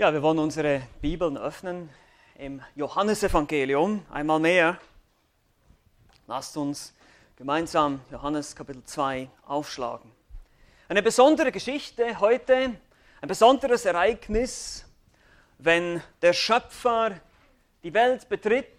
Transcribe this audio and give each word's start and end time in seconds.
Ja, 0.00 0.12
wir 0.12 0.22
wollen 0.22 0.38
unsere 0.38 0.82
Bibeln 1.00 1.36
öffnen 1.36 1.90
im 2.36 2.62
Johannesevangelium 2.76 4.06
einmal 4.12 4.38
mehr. 4.38 4.78
Lasst 6.28 6.56
uns 6.56 6.94
gemeinsam 7.34 8.00
Johannes 8.08 8.54
Kapitel 8.54 8.84
2 8.84 9.28
aufschlagen. 9.44 10.12
Eine 10.88 11.02
besondere 11.02 11.50
Geschichte 11.50 12.20
heute, 12.20 12.76
ein 13.20 13.28
besonderes 13.28 13.86
Ereignis, 13.86 14.86
wenn 15.58 16.00
der 16.22 16.32
Schöpfer 16.32 17.18
die 17.82 17.92
Welt 17.92 18.28
betritt, 18.28 18.78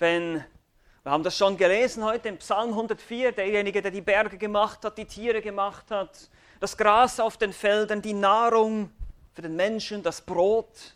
wenn, 0.00 0.44
wir 1.04 1.12
haben 1.12 1.22
das 1.22 1.38
schon 1.38 1.56
gelesen 1.56 2.02
heute 2.02 2.30
im 2.30 2.38
Psalm 2.38 2.70
104, 2.70 3.30
derjenige, 3.30 3.80
der 3.80 3.92
die 3.92 4.00
Berge 4.00 4.38
gemacht 4.38 4.84
hat, 4.84 4.98
die 4.98 5.04
Tiere 5.04 5.40
gemacht 5.40 5.88
hat, 5.92 6.18
das 6.58 6.76
Gras 6.76 7.20
auf 7.20 7.36
den 7.36 7.52
Feldern, 7.52 8.02
die 8.02 8.12
Nahrung 8.12 8.90
für 9.36 9.42
den 9.42 9.54
Menschen, 9.54 10.02
das 10.02 10.22
Brot, 10.22 10.94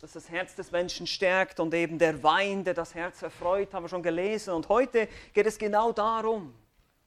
das 0.00 0.12
das 0.12 0.30
Herz 0.30 0.54
des 0.54 0.72
Menschen 0.72 1.06
stärkt 1.06 1.60
und 1.60 1.74
eben 1.74 1.98
der 1.98 2.22
Wein, 2.22 2.64
der 2.64 2.72
das 2.72 2.94
Herz 2.94 3.20
erfreut, 3.20 3.74
haben 3.74 3.84
wir 3.84 3.90
schon 3.90 4.02
gelesen. 4.02 4.54
Und 4.54 4.70
heute 4.70 5.08
geht 5.34 5.44
es 5.44 5.58
genau 5.58 5.92
darum, 5.92 6.54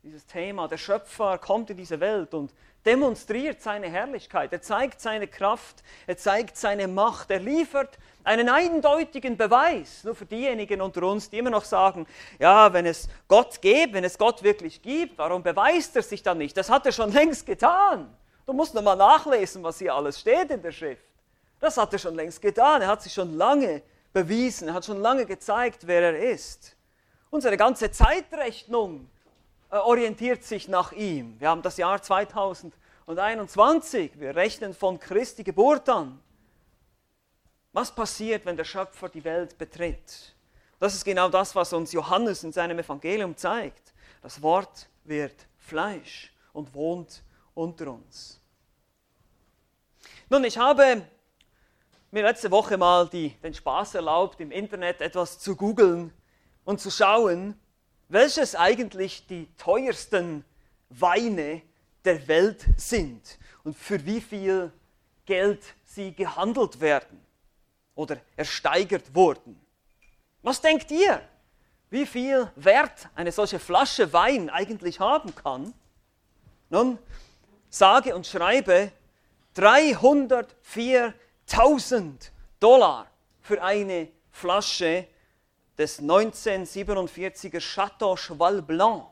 dieses 0.04 0.28
Thema. 0.28 0.68
Der 0.68 0.78
Schöpfer 0.78 1.40
kommt 1.40 1.72
in 1.72 1.78
diese 1.78 2.00
Welt 2.00 2.36
und 2.36 2.54
demonstriert 2.86 3.64
seine 3.64 3.90
Herrlichkeit. 3.90 4.54
Er 4.54 4.62
zeigt 4.62 5.02
seine 5.02 5.28
Kraft, 5.28 5.82
er 6.06 6.18
zeigt 6.18 6.56
seine 6.56 6.88
Macht, 6.88 7.32
er 7.32 7.40
liefert 7.40 7.98
einen 8.24 8.48
eindeutigen 8.48 9.38
Beweis. 9.38 10.04
Nur 10.04 10.14
für 10.14 10.28
diejenigen 10.28 10.82
unter 10.82 11.02
uns, 11.02 11.32
die 11.32 11.40
immer 11.40 11.50
noch 11.50 11.66
sagen, 11.66 12.06
ja, 12.38 12.72
wenn 12.74 12.86
es 12.86 13.10
Gott 13.28 13.60
gibt, 13.60 13.94
wenn 13.94 14.04
es 14.04 14.20
Gott 14.20 14.44
wirklich 14.44 14.84
gibt, 14.84 15.18
warum 15.18 15.42
beweist 15.42 15.96
er 15.96 16.04
sich 16.04 16.22
dann 16.22 16.38
nicht? 16.38 16.56
Das 16.56 16.70
hat 16.70 16.86
er 16.86 16.92
schon 16.92 17.12
längst 17.12 17.48
getan. 17.48 18.16
Du 18.46 18.54
musst 18.54 18.74
nur 18.74 18.84
mal 18.84 18.96
nachlesen, 18.96 19.62
was 19.64 19.80
hier 19.80 19.94
alles 19.94 20.20
steht 20.20 20.52
in 20.52 20.62
der 20.62 20.72
Schrift. 20.72 21.04
Das 21.60 21.76
hat 21.78 21.92
er 21.94 22.00
schon 22.00 22.16
längst 22.16 22.42
getan. 22.42 22.82
Er 22.82 22.90
hat 22.90 23.02
sich 23.02 23.14
schon 23.14 23.36
lange 23.36 23.82
bewiesen. 24.14 24.68
Er 24.68 24.74
hat 24.76 24.86
schon 24.86 25.02
lange 25.02 25.26
gezeigt, 25.26 25.88
wer 25.88 26.14
er 26.14 26.32
ist. 26.32 26.76
Unsere 27.32 27.58
ganze 27.58 27.90
Zeitrechnung 27.92 29.10
äh, 29.72 29.78
orientiert 29.78 30.44
sich 30.44 30.68
nach 30.68 30.92
ihm. 30.92 31.40
Wir 31.40 31.50
haben 31.50 31.64
das 31.64 31.78
Jahr 31.78 32.00
2021. 32.02 34.20
Wir 34.20 34.36
rechnen 34.36 34.76
von 34.76 35.00
Christi 35.00 35.44
Geburt 35.44 35.88
an. 35.90 36.20
Was 37.74 37.94
passiert, 37.94 38.46
wenn 38.46 38.56
der 38.56 38.64
Schöpfer 38.64 39.10
die 39.10 39.24
Welt 39.24 39.58
betritt? 39.58 40.36
Das 40.80 40.94
ist 40.94 41.04
genau 41.04 41.30
das, 41.30 41.56
was 41.56 41.74
uns 41.74 41.92
Johannes 41.92 42.44
in 42.44 42.54
seinem 42.54 42.78
Evangelium 42.80 43.36
zeigt. 43.36 43.94
Das 44.22 44.42
Wort 44.42 44.88
wird 45.04 45.48
Fleisch 45.58 46.34
und 46.54 46.74
wohnt 46.74 47.22
unter 47.56 47.92
uns. 47.92 48.40
Nun, 50.30 50.44
ich 50.44 50.58
habe 50.58 51.02
mir 52.12 52.24
letzte 52.24 52.52
Woche 52.52 52.78
mal 52.78 53.10
die, 53.10 53.30
den 53.42 53.54
Spaß 53.54 53.96
erlaubt, 53.96 54.40
im 54.40 54.52
Internet 54.52 55.02
etwas 55.02 55.40
zu 55.40 55.56
googeln 55.56 56.14
und 56.64 56.80
zu 56.80 56.92
schauen, 56.92 57.60
welches 58.08 58.56
eigentlich 58.56 59.26
die 59.28 59.48
teuersten 59.58 60.46
Weine 60.90 61.62
der 62.04 62.28
Welt 62.28 62.66
sind 62.78 63.38
und 63.64 63.76
für 63.76 64.06
wie 64.06 64.22
viel 64.22 64.72
Geld 65.26 65.64
sie 65.84 66.14
gehandelt 66.14 66.80
werden 66.80 67.20
oder 67.96 68.18
ersteigert 68.36 69.16
wurden. 69.16 69.60
Was 70.44 70.62
denkt 70.62 70.92
ihr, 70.92 71.22
wie 71.90 72.06
viel 72.06 72.52
Wert 72.56 73.10
eine 73.16 73.32
solche 73.32 73.60
Flasche 73.60 74.14
Wein 74.14 74.50
eigentlich 74.50 75.00
haben 75.00 75.34
kann? 75.34 75.74
Nun, 76.70 77.00
sage 77.76 78.16
und 78.16 78.26
schreibe 78.26 78.92
304 79.56 81.14
1000 81.52 82.32
Dollar 82.60 83.08
für 83.42 83.62
eine 83.62 84.10
Flasche 84.32 85.08
des 85.78 86.02
1947er 86.02 87.60
Chateau 87.60 88.16
Cheval 88.16 88.62
Blanc. 88.62 89.08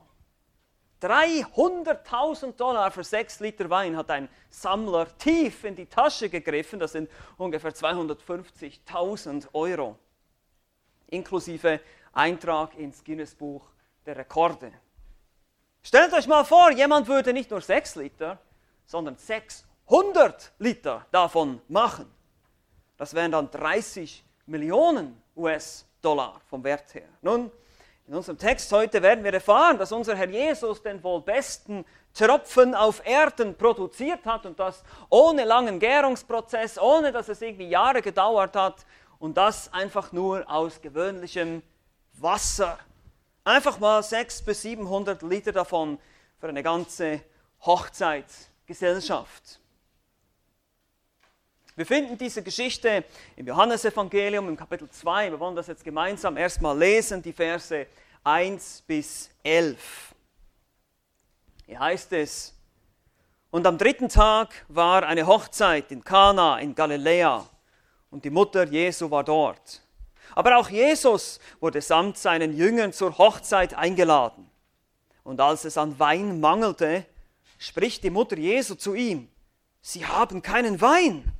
300.000 1.02 2.52
Dollar 2.56 2.90
für 2.90 3.04
6 3.04 3.40
Liter 3.40 3.68
Wein 3.68 3.96
hat 3.96 4.10
ein 4.10 4.28
Sammler 4.48 5.06
tief 5.18 5.64
in 5.64 5.76
die 5.76 5.84
Tasche 5.84 6.30
gegriffen. 6.30 6.80
Das 6.80 6.92
sind 6.92 7.10
ungefähr 7.36 7.72
250.000 7.72 9.48
Euro. 9.52 9.98
Inklusive 11.08 11.80
Eintrag 12.14 12.74
ins 12.78 13.04
Guinness 13.04 13.34
Buch 13.34 13.68
der 14.06 14.16
Rekorde. 14.16 14.72
Stellt 15.82 16.14
euch 16.14 16.26
mal 16.26 16.44
vor, 16.44 16.70
jemand 16.70 17.06
würde 17.06 17.34
nicht 17.34 17.50
nur 17.50 17.60
6 17.60 17.96
Liter, 17.96 18.38
sondern 18.86 19.16
600 19.16 20.52
Liter 20.58 21.06
davon 21.10 21.60
machen. 21.68 22.12
Das 22.96 23.14
wären 23.14 23.32
dann 23.32 23.50
30 23.50 24.24
Millionen 24.46 25.20
US-Dollar 25.36 26.40
vom 26.48 26.62
Wert 26.62 26.94
her. 26.94 27.08
Nun, 27.22 27.50
in 28.06 28.14
unserem 28.14 28.36
Text 28.36 28.70
heute 28.70 29.00
werden 29.00 29.24
wir 29.24 29.32
erfahren, 29.32 29.78
dass 29.78 29.90
unser 29.90 30.14
Herr 30.14 30.28
Jesus 30.28 30.82
den 30.82 31.02
wohl 31.02 31.22
besten 31.22 31.84
Tropfen 32.12 32.74
auf 32.74 33.04
Erden 33.04 33.56
produziert 33.56 34.26
hat 34.26 34.44
und 34.44 34.60
das 34.60 34.84
ohne 35.08 35.44
langen 35.44 35.80
Gärungsprozess, 35.80 36.78
ohne 36.78 37.12
dass 37.12 37.28
es 37.28 37.40
irgendwie 37.40 37.68
Jahre 37.68 38.02
gedauert 38.02 38.54
hat 38.56 38.84
und 39.18 39.36
das 39.36 39.72
einfach 39.72 40.12
nur 40.12 40.48
aus 40.48 40.82
gewöhnlichem 40.82 41.62
Wasser. 42.12 42.78
Einfach 43.42 43.80
mal 43.80 44.02
600 44.02 44.44
bis 44.46 44.62
700 44.62 45.22
Liter 45.22 45.52
davon 45.52 45.98
für 46.38 46.48
eine 46.48 46.62
ganze 46.62 47.22
Hochzeitsgesellschaft. 48.64 49.60
Wir 51.76 51.86
finden 51.86 52.16
diese 52.16 52.42
Geschichte 52.42 53.04
im 53.36 53.46
Johannesevangelium 53.46 54.48
im 54.48 54.56
Kapitel 54.56 54.88
2. 54.88 55.32
Wir 55.32 55.40
wollen 55.40 55.56
das 55.56 55.66
jetzt 55.66 55.84
gemeinsam 55.84 56.36
erstmal 56.36 56.78
lesen, 56.78 57.20
die 57.20 57.32
Verse 57.32 57.86
1 58.22 58.84
bis 58.86 59.30
11. 59.42 60.14
Hier 61.66 61.78
heißt 61.78 62.12
es, 62.12 62.54
und 63.50 63.66
am 63.66 63.78
dritten 63.78 64.08
Tag 64.08 64.64
war 64.68 65.04
eine 65.04 65.26
Hochzeit 65.26 65.92
in 65.92 66.02
Kana 66.02 66.58
in 66.58 66.74
Galiläa 66.74 67.46
und 68.10 68.24
die 68.24 68.30
Mutter 68.30 68.64
Jesu 68.64 69.10
war 69.10 69.24
dort. 69.24 69.82
Aber 70.34 70.56
auch 70.56 70.70
Jesus 70.70 71.38
wurde 71.60 71.80
samt 71.80 72.18
seinen 72.18 72.56
Jüngern 72.56 72.92
zur 72.92 73.16
Hochzeit 73.18 73.74
eingeladen. 73.74 74.50
Und 75.22 75.40
als 75.40 75.64
es 75.64 75.78
an 75.78 75.98
Wein 75.98 76.40
mangelte, 76.40 77.06
spricht 77.64 78.04
die 78.04 78.10
Mutter 78.10 78.36
Jesu 78.36 78.74
zu 78.74 78.94
ihm, 78.94 79.28
Sie 79.80 80.06
haben 80.06 80.42
keinen 80.42 80.80
Wein. 80.80 81.32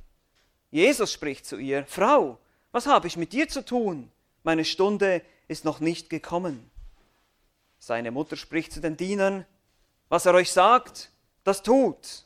Jesus 0.71 1.11
spricht 1.11 1.45
zu 1.45 1.57
ihr, 1.57 1.85
Frau, 1.87 2.39
was 2.71 2.85
habe 2.85 3.07
ich 3.07 3.17
mit 3.17 3.33
dir 3.33 3.47
zu 3.47 3.63
tun? 3.63 4.11
Meine 4.43 4.65
Stunde 4.65 5.21
ist 5.47 5.65
noch 5.65 5.79
nicht 5.79 6.09
gekommen. 6.09 6.69
Seine 7.79 8.11
Mutter 8.11 8.35
spricht 8.35 8.71
zu 8.71 8.81
den 8.81 8.97
Dienern, 8.97 9.45
was 10.09 10.25
er 10.25 10.33
euch 10.33 10.51
sagt, 10.51 11.11
das 11.43 11.63
tut. 11.63 12.25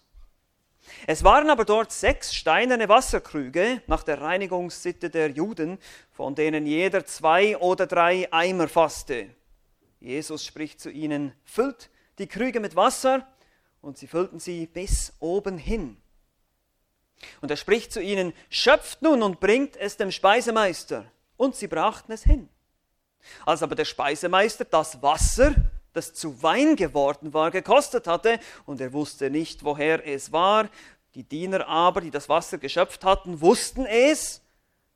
Es 1.07 1.23
waren 1.23 1.49
aber 1.49 1.65
dort 1.65 1.91
sechs 1.91 2.33
steinerne 2.33 2.89
Wasserkrüge 2.89 3.81
nach 3.87 4.03
der 4.03 4.21
Reinigungssitte 4.21 5.09
der 5.09 5.29
Juden, 5.29 5.77
von 6.11 6.35
denen 6.35 6.65
jeder 6.65 7.05
zwei 7.05 7.57
oder 7.57 7.85
drei 7.85 8.31
Eimer 8.31 8.67
fasste. 8.67 9.29
Jesus 9.99 10.45
spricht 10.45 10.79
zu 10.79 10.89
ihnen, 10.89 11.33
füllt 11.43 11.89
die 12.17 12.27
Krüge 12.27 12.59
mit 12.59 12.75
Wasser, 12.75 13.27
und 13.81 13.97
sie 13.97 14.07
füllten 14.07 14.39
sie 14.39 14.67
bis 14.67 15.13
oben 15.19 15.57
hin. 15.57 15.97
Und 17.41 17.51
er 17.51 17.57
spricht 17.57 17.91
zu 17.91 18.01
ihnen, 18.01 18.33
schöpft 18.49 19.01
nun 19.01 19.21
und 19.23 19.39
bringt 19.39 19.75
es 19.77 19.97
dem 19.97 20.11
Speisemeister. 20.11 21.05
Und 21.37 21.55
sie 21.55 21.67
brachten 21.67 22.11
es 22.11 22.23
hin. 22.23 22.49
Als 23.45 23.63
aber 23.63 23.75
der 23.75 23.85
Speisemeister 23.85 24.65
das 24.65 25.01
Wasser, 25.01 25.53
das 25.93 26.13
zu 26.13 26.41
Wein 26.41 26.75
geworden 26.75 27.33
war, 27.33 27.51
gekostet 27.51 28.07
hatte, 28.07 28.39
und 28.65 28.79
er 28.81 28.93
wusste 28.93 29.29
nicht, 29.29 29.63
woher 29.63 30.05
es 30.07 30.31
war, 30.31 30.69
die 31.15 31.23
Diener 31.23 31.67
aber, 31.67 32.01
die 32.01 32.11
das 32.11 32.29
Wasser 32.29 32.57
geschöpft 32.57 33.03
hatten, 33.03 33.41
wussten 33.41 33.85
es, 33.85 34.41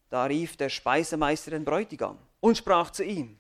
da 0.10 0.26
rief 0.26 0.58
der 0.58 0.70
Speisemeister 0.70 1.52
den 1.52 1.66
Bräutigam 1.66 2.18
und 2.40 2.58
sprach 2.58 2.92
zu 2.92 3.04
ihm, 3.04 3.40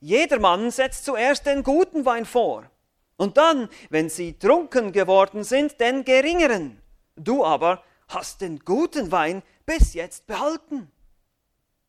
Jedermann 0.00 0.70
setzt 0.70 1.04
zuerst 1.04 1.46
den 1.46 1.62
guten 1.62 2.04
Wein 2.04 2.24
vor, 2.24 2.70
und 3.16 3.36
dann, 3.36 3.68
wenn 3.90 4.08
sie 4.08 4.38
trunken 4.38 4.92
geworden 4.92 5.44
sind, 5.44 5.80
den 5.80 6.04
geringeren. 6.04 6.80
Du 7.16 7.44
aber 7.44 7.82
hast 8.08 8.40
den 8.40 8.60
guten 8.60 9.10
Wein 9.10 9.42
bis 9.64 9.94
jetzt 9.94 10.26
behalten. 10.26 10.90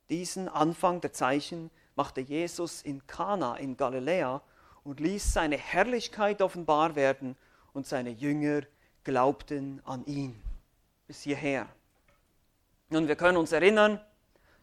Diesen 0.09 0.47
Anfang 0.47 1.01
der 1.01 1.11
Zeichen 1.13 1.69
machte 1.95 2.21
Jesus 2.21 2.81
in 2.81 3.05
Kana 3.07 3.57
in 3.57 3.75
Galiläa 3.75 4.41
und 4.83 4.99
ließ 4.99 5.33
seine 5.33 5.57
Herrlichkeit 5.57 6.41
offenbar 6.41 6.95
werden 6.95 7.35
und 7.73 7.85
seine 7.85 8.11
Jünger 8.11 8.61
glaubten 9.03 9.81
an 9.85 10.05
ihn. 10.05 10.41
Bis 11.07 11.21
hierher. 11.21 11.67
Nun, 12.89 13.07
wir 13.07 13.17
können 13.17 13.37
uns 13.37 13.51
erinnern, 13.51 13.99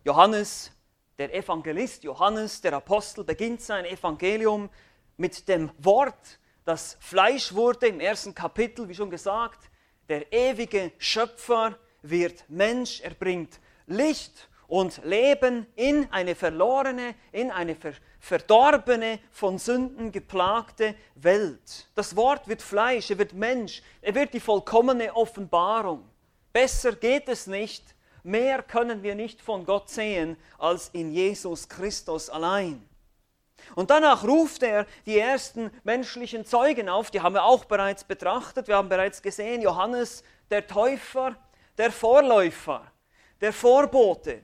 Johannes, 0.02 0.72
der 1.18 1.34
Evangelist, 1.34 2.04
Johannes, 2.04 2.60
der 2.60 2.72
Apostel, 2.72 3.24
beginnt 3.24 3.60
sein 3.60 3.84
Evangelium 3.84 4.70
mit 5.16 5.46
dem 5.46 5.70
Wort, 5.78 6.38
das 6.64 6.96
Fleisch 7.00 7.52
wurde 7.52 7.88
im 7.88 8.00
ersten 8.00 8.34
Kapitel, 8.34 8.88
wie 8.88 8.94
schon 8.94 9.10
gesagt 9.10 9.70
der 10.08 10.32
ewige 10.32 10.92
Schöpfer 10.98 11.78
wird 12.02 12.44
Mensch, 12.48 13.00
er 13.00 13.14
bringt 13.14 13.58
Licht 13.86 14.48
und 14.66 15.02
Leben 15.04 15.66
in 15.76 16.06
eine 16.10 16.34
verlorene, 16.34 17.14
in 17.32 17.50
eine 17.50 17.74
ver 17.74 17.92
verdorbene, 18.20 19.18
von 19.30 19.58
Sünden 19.58 20.10
geplagte 20.10 20.94
Welt. 21.14 21.88
Das 21.94 22.16
Wort 22.16 22.48
wird 22.48 22.62
Fleisch, 22.62 23.10
er 23.10 23.18
wird 23.18 23.34
Mensch, 23.34 23.82
er 24.00 24.14
wird 24.14 24.32
die 24.32 24.40
vollkommene 24.40 25.14
Offenbarung. 25.14 26.08
Besser 26.52 26.92
geht 26.92 27.28
es 27.28 27.46
nicht, 27.46 27.94
mehr 28.22 28.62
können 28.62 29.02
wir 29.02 29.14
nicht 29.14 29.42
von 29.42 29.66
Gott 29.66 29.90
sehen 29.90 30.38
als 30.58 30.88
in 30.90 31.12
Jesus 31.12 31.68
Christus 31.68 32.30
allein. 32.30 32.88
Und 33.74 33.90
danach 33.90 34.24
ruft 34.24 34.62
er 34.62 34.86
die 35.06 35.18
ersten 35.18 35.70
menschlichen 35.84 36.44
Zeugen 36.44 36.88
auf, 36.88 37.10
die 37.10 37.20
haben 37.20 37.34
wir 37.34 37.44
auch 37.44 37.64
bereits 37.64 38.04
betrachtet, 38.04 38.68
wir 38.68 38.76
haben 38.76 38.88
bereits 38.88 39.22
gesehen, 39.22 39.62
Johannes 39.62 40.22
der 40.50 40.66
Täufer, 40.66 41.36
der 41.78 41.90
Vorläufer, 41.90 42.82
der 43.40 43.52
Vorbote, 43.52 44.42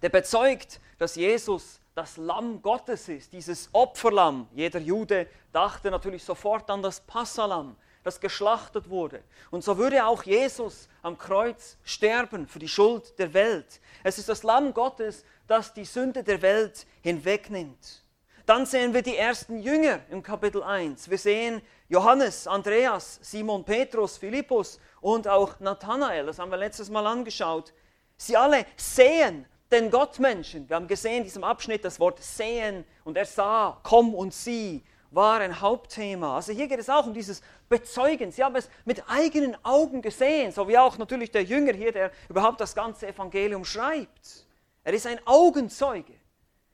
der 0.00 0.08
bezeugt, 0.08 0.80
dass 0.98 1.14
Jesus 1.14 1.80
das 1.94 2.16
Lamm 2.16 2.62
Gottes 2.62 3.08
ist, 3.08 3.32
dieses 3.32 3.68
Opferlamm. 3.72 4.48
Jeder 4.54 4.80
Jude 4.80 5.26
dachte 5.52 5.90
natürlich 5.90 6.24
sofort 6.24 6.70
an 6.70 6.82
das 6.82 7.00
Passalam, 7.00 7.76
das 8.02 8.18
geschlachtet 8.18 8.88
wurde. 8.88 9.22
Und 9.50 9.62
so 9.62 9.76
würde 9.76 10.04
auch 10.06 10.22
Jesus 10.22 10.88
am 11.02 11.18
Kreuz 11.18 11.76
sterben 11.84 12.46
für 12.46 12.58
die 12.58 12.68
Schuld 12.68 13.18
der 13.18 13.34
Welt. 13.34 13.80
Es 14.02 14.18
ist 14.18 14.28
das 14.28 14.42
Lamm 14.42 14.72
Gottes, 14.72 15.24
das 15.46 15.74
die 15.74 15.84
Sünde 15.84 16.24
der 16.24 16.40
Welt 16.40 16.86
hinwegnimmt. 17.02 18.01
Dann 18.46 18.66
sehen 18.66 18.92
wir 18.92 19.02
die 19.02 19.16
ersten 19.16 19.60
Jünger 19.60 20.00
im 20.10 20.20
Kapitel 20.20 20.64
1. 20.64 21.08
Wir 21.08 21.18
sehen 21.18 21.62
Johannes, 21.88 22.48
Andreas, 22.48 23.20
Simon 23.22 23.64
Petrus, 23.64 24.16
Philippus 24.16 24.80
und 25.00 25.28
auch 25.28 25.60
Nathanael. 25.60 26.26
Das 26.26 26.40
haben 26.40 26.50
wir 26.50 26.58
letztes 26.58 26.90
Mal 26.90 27.06
angeschaut. 27.06 27.72
Sie 28.16 28.36
alle 28.36 28.66
sehen 28.76 29.46
den 29.70 29.90
Gottmenschen. 29.90 30.68
Wir 30.68 30.74
haben 30.74 30.88
gesehen 30.88 31.18
in 31.18 31.24
diesem 31.24 31.44
Abschnitt 31.44 31.84
das 31.84 32.00
Wort 32.00 32.20
sehen 32.20 32.84
und 33.04 33.16
er 33.16 33.26
sah, 33.26 33.78
komm 33.84 34.12
und 34.12 34.34
sieh, 34.34 34.82
war 35.12 35.40
ein 35.40 35.60
Hauptthema. 35.60 36.34
Also 36.34 36.52
hier 36.52 36.66
geht 36.66 36.80
es 36.80 36.90
auch 36.90 37.06
um 37.06 37.14
dieses 37.14 37.42
Bezeugen. 37.68 38.32
Sie 38.32 38.42
haben 38.42 38.56
es 38.56 38.68
mit 38.84 39.04
eigenen 39.08 39.56
Augen 39.64 40.02
gesehen, 40.02 40.50
so 40.50 40.66
wie 40.66 40.78
auch 40.78 40.98
natürlich 40.98 41.30
der 41.30 41.44
Jünger 41.44 41.74
hier, 41.74 41.92
der 41.92 42.10
überhaupt 42.28 42.60
das 42.60 42.74
ganze 42.74 43.06
Evangelium 43.06 43.64
schreibt. 43.64 44.46
Er 44.82 44.94
ist 44.94 45.06
ein 45.06 45.20
Augenzeuge. 45.26 46.14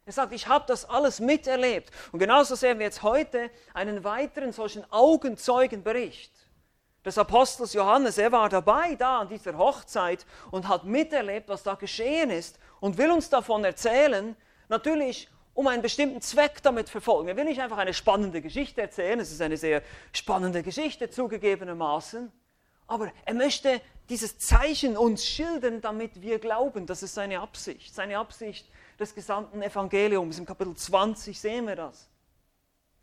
Er 0.09 0.13
sagt, 0.13 0.33
ich 0.33 0.49
habe 0.49 0.65
das 0.67 0.87
alles 0.87 1.21
miterlebt. 1.21 1.91
Und 2.13 2.19
genauso 2.19 2.55
sehen 2.55 2.79
wir 2.79 2.87
jetzt 2.87 3.03
heute 3.03 3.51
einen 3.75 4.05
weiteren 4.05 4.53
solchen 4.53 4.91
Augenzeugenbericht 4.91 6.33
des 7.05 7.19
Apostels 7.19 7.75
Johannes. 7.75 8.17
Er 8.17 8.33
war 8.33 8.49
dabei 8.49 8.95
da 8.95 9.19
an 9.19 9.29
dieser 9.29 9.59
Hochzeit 9.59 10.25
und 10.51 10.67
hat 10.67 10.85
miterlebt, 10.85 11.51
was 11.51 11.63
da 11.63 11.75
geschehen 11.75 12.31
ist 12.31 12.59
und 12.81 12.97
will 12.97 13.11
uns 13.11 13.29
davon 13.29 13.63
erzählen, 13.65 14.35
natürlich 14.71 15.29
um 15.53 15.67
einen 15.67 15.83
bestimmten 15.83 16.23
Zweck 16.23 16.63
damit 16.63 16.89
verfolgen. 16.89 17.29
Er 17.29 17.37
will 17.37 17.45
nicht 17.45 17.61
einfach 17.61 17.77
eine 17.77 17.93
spannende 17.93 18.41
Geschichte 18.41 18.81
erzählen, 18.81 19.21
es 19.21 19.31
ist 19.31 19.43
eine 19.43 19.59
sehr 19.59 19.83
spannende 20.15 20.63
Geschichte 20.63 21.11
zugegebenermaßen, 21.11 22.33
aber 22.87 23.13
er 23.27 23.35
möchte 23.35 23.83
dieses 24.09 24.39
Zeichen 24.39 24.97
uns 24.97 25.27
schildern, 25.27 25.83
damit 25.83 26.23
wir 26.23 26.39
glauben, 26.39 26.87
das 26.87 27.03
ist 27.03 27.15
seine 27.15 27.41
Absicht. 27.41 27.95
Seine 27.95 28.17
Absicht 28.17 28.67
des 28.99 29.15
gesamten 29.15 29.63
Evangeliums. 29.63 30.39
Im 30.39 30.47
Kapitel 30.47 30.75
20 30.75 31.39
sehen 31.39 31.67
wir 31.67 31.77
das. 31.77 32.09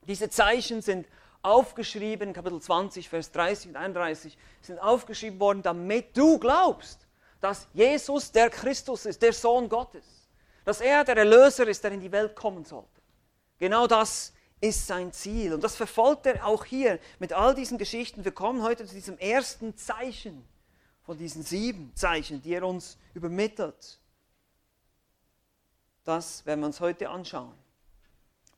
Diese 0.01 0.29
Zeichen 0.29 0.81
sind 0.81 1.07
aufgeschrieben, 1.41 2.33
Kapitel 2.33 2.59
20, 2.59 3.07
Vers 3.07 3.31
30 3.31 3.69
und 3.69 3.75
31, 3.75 4.37
sind 4.61 4.79
aufgeschrieben 4.79 5.39
worden, 5.39 5.61
damit 5.61 6.15
du 6.17 6.39
glaubst, 6.39 7.05
dass 7.39 7.67
Jesus 7.73 8.31
der 8.31 8.49
Christus 8.49 9.05
ist, 9.05 9.21
der 9.21 9.33
Sohn 9.33 9.69
Gottes. 9.69 10.03
Dass 10.63 10.81
er 10.81 11.03
der 11.03 11.17
Erlöser 11.17 11.67
ist, 11.67 11.83
der 11.83 11.91
in 11.91 12.01
die 12.01 12.11
Welt 12.11 12.35
kommen 12.35 12.65
sollte. 12.65 13.01
Genau 13.59 13.85
das 13.85 14.33
ist 14.59 14.87
sein 14.87 15.11
Ziel. 15.11 15.53
Und 15.53 15.63
das 15.63 15.75
verfolgt 15.75 16.25
er 16.25 16.45
auch 16.45 16.65
hier 16.65 16.99
mit 17.19 17.33
all 17.33 17.53
diesen 17.53 17.77
Geschichten. 17.77 18.25
Wir 18.25 18.31
kommen 18.31 18.63
heute 18.63 18.85
zu 18.85 18.95
diesem 18.95 19.17
ersten 19.19 19.77
Zeichen 19.77 20.43
von 21.03 21.17
diesen 21.17 21.43
sieben 21.43 21.91
Zeichen, 21.95 22.41
die 22.41 22.53
er 22.53 22.63
uns 22.63 22.97
übermittelt. 23.13 23.99
Das 26.05 26.45
werden 26.45 26.59
wir 26.59 26.67
uns 26.67 26.79
heute 26.79 27.09
anschauen. 27.09 27.51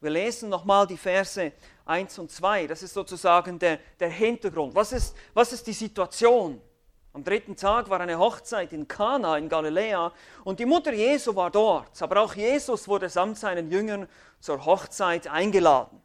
Wir 0.02 0.12
lesen 0.12 0.50
nochmal 0.50 0.86
die 0.86 0.98
Verse 0.98 1.54
1 1.86 2.20
und 2.20 2.30
2. 2.30 2.68
Das 2.68 2.84
ist 2.84 2.94
sozusagen 2.94 3.58
der, 3.58 3.80
der 4.00 4.10
Hintergrund. 4.10 4.76
Was 4.76 4.92
ist, 4.92 5.16
was 5.34 5.54
ist 5.54 5.66
die 5.66 5.74
Situation? 5.74 6.62
Am 7.14 7.24
dritten 7.24 7.56
Tag 7.56 7.90
war 7.90 8.02
eine 8.02 8.20
Hochzeit 8.20 8.74
in 8.74 8.88
Kana 8.88 9.38
in 9.38 9.50
Galiläa 9.50 10.12
und 10.44 10.60
die 10.60 10.66
Mutter 10.66 10.94
Jesu 10.94 11.36
war 11.36 11.50
dort. 11.50 12.00
Aber 12.02 12.22
auch 12.22 12.36
Jesus 12.36 12.88
wurde 12.88 13.10
samt 13.10 13.40
seinen 13.40 13.72
Jüngern 13.72 14.08
zur 14.40 14.64
Hochzeit 14.66 15.28
eingeladen. 15.28 16.02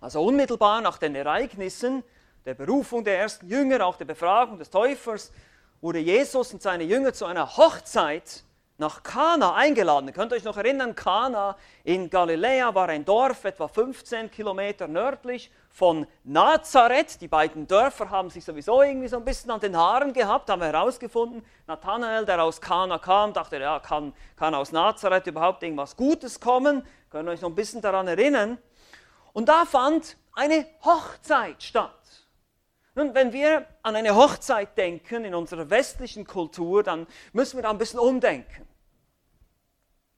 Also 0.00 0.22
unmittelbar 0.22 0.80
nach 0.80 0.96
den 0.96 1.14
Ereignissen 1.14 2.02
der 2.46 2.54
Berufung 2.54 3.04
der 3.04 3.18
ersten 3.18 3.46
Jünger, 3.46 3.84
auch 3.84 3.96
der 3.96 4.06
Befragung 4.06 4.58
des 4.58 4.70
Täufers, 4.70 5.30
wurde 5.82 5.98
Jesus 5.98 6.52
und 6.54 6.62
seine 6.62 6.84
Jünger 6.84 7.12
zu 7.12 7.26
einer 7.26 7.58
Hochzeit 7.58 8.42
nach 8.80 9.02
Kana 9.02 9.54
eingeladen. 9.54 10.08
Ihr 10.08 10.14
könnt 10.14 10.32
euch 10.32 10.42
noch 10.42 10.56
erinnern, 10.56 10.94
Kana 10.94 11.54
in 11.84 12.08
Galiläa 12.08 12.74
war 12.74 12.88
ein 12.88 13.04
Dorf 13.04 13.44
etwa 13.44 13.68
15 13.68 14.30
Kilometer 14.30 14.88
nördlich 14.88 15.52
von 15.68 16.06
Nazareth. 16.24 17.20
Die 17.20 17.28
beiden 17.28 17.66
Dörfer 17.66 18.08
haben 18.08 18.30
sich 18.30 18.42
sowieso 18.42 18.82
irgendwie 18.82 19.08
so 19.08 19.18
ein 19.18 19.24
bisschen 19.24 19.50
an 19.50 19.60
den 19.60 19.76
Haaren 19.76 20.14
gehabt, 20.14 20.48
haben 20.48 20.60
wir 20.60 20.68
herausgefunden. 20.68 21.44
Nathanael, 21.66 22.24
der 22.24 22.42
aus 22.42 22.58
Kana 22.58 22.98
kam, 22.98 23.34
dachte, 23.34 23.58
ja, 23.58 23.78
kann, 23.80 24.14
kann 24.34 24.54
aus 24.54 24.72
Nazareth 24.72 25.26
überhaupt 25.26 25.62
irgendwas 25.62 25.94
Gutes 25.94 26.40
kommen? 26.40 26.82
Könnt 27.10 27.28
ihr 27.28 27.32
euch 27.32 27.42
noch 27.42 27.50
ein 27.50 27.54
bisschen 27.54 27.82
daran 27.82 28.08
erinnern? 28.08 28.56
Und 29.34 29.50
da 29.50 29.66
fand 29.66 30.16
eine 30.32 30.64
Hochzeit 30.82 31.62
statt. 31.62 31.92
Nun, 32.94 33.14
wenn 33.14 33.32
wir 33.34 33.66
an 33.82 33.94
eine 33.94 34.16
Hochzeit 34.16 34.76
denken 34.78 35.24
in 35.26 35.34
unserer 35.34 35.68
westlichen 35.68 36.26
Kultur, 36.26 36.82
dann 36.82 37.06
müssen 37.34 37.58
wir 37.58 37.62
da 37.62 37.70
ein 37.70 37.78
bisschen 37.78 38.00
umdenken. 38.00 38.69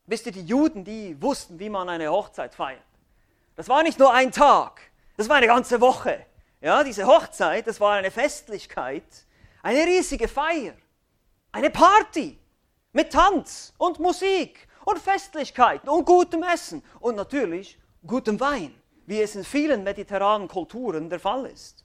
Wisst 0.07 0.27
ihr, 0.27 0.33
die 0.33 0.45
Juden, 0.45 0.85
die 0.85 1.21
wussten, 1.21 1.59
wie 1.59 1.71
man 1.71 1.89
eine 1.89 2.11
Hochzeit 2.11 2.55
feiert. 2.55 2.83
Das 3.55 3.69
war 3.69 3.83
nicht 3.83 3.99
nur 3.99 4.13
ein 4.13 4.33
Tag, 4.33 4.81
das 5.17 5.29
war 5.29 5.37
eine 5.37 5.47
ganze 5.47 5.81
Woche. 5.81 6.27
Ja, 6.61 6.85
diese 6.85 7.07
Hochzeit, 7.07 7.67
das 7.67 7.81
war 7.81 7.95
eine 7.95 8.11
Festlichkeit, 8.11 9.05
eine 9.63 9.85
riesige 9.85 10.29
Feier, 10.29 10.75
eine 11.51 11.71
Party 11.71 12.39
mit 12.93 13.13
Tanz 13.13 13.73
und 13.79 13.99
Musik 13.99 14.69
und 14.85 14.99
Festlichkeiten 14.99 15.89
und 15.89 16.05
gutem 16.05 16.43
Essen 16.43 16.82
und 17.01 17.17
natürlich 17.17 17.79
gutem 18.06 18.39
Wein, 18.41 18.75
wie 19.06 19.21
es 19.21 19.35
in 19.35 19.44
vielen 19.44 19.85
mediterranen 19.85 20.49
Kulturen 20.49 21.11
der 21.11 21.21
Fall 21.21 21.47
ist. 21.47 21.85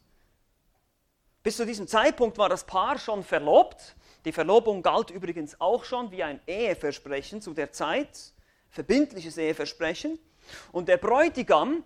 Bis 1.44 1.58
zu 1.58 1.66
diesem 1.66 1.88
Zeitpunkt 1.88 2.38
war 2.38 2.50
das 2.50 2.66
Paar 2.66 2.98
schon 2.98 3.24
verlobt, 3.24 3.96
die 4.28 4.34
Verlobung 4.34 4.82
galt 4.82 5.10
übrigens 5.10 5.60
auch 5.62 5.86
schon 5.86 6.12
wie 6.12 6.22
ein 6.22 6.42
Eheversprechen 6.46 7.42
zu 7.42 7.54
der 7.54 7.72
Zeit, 7.72 8.34
verbindliches 8.70 9.38
Eheversprechen. 9.38 10.20
Und 10.74 10.90
der 10.90 10.98
Bräutigam, 10.98 11.82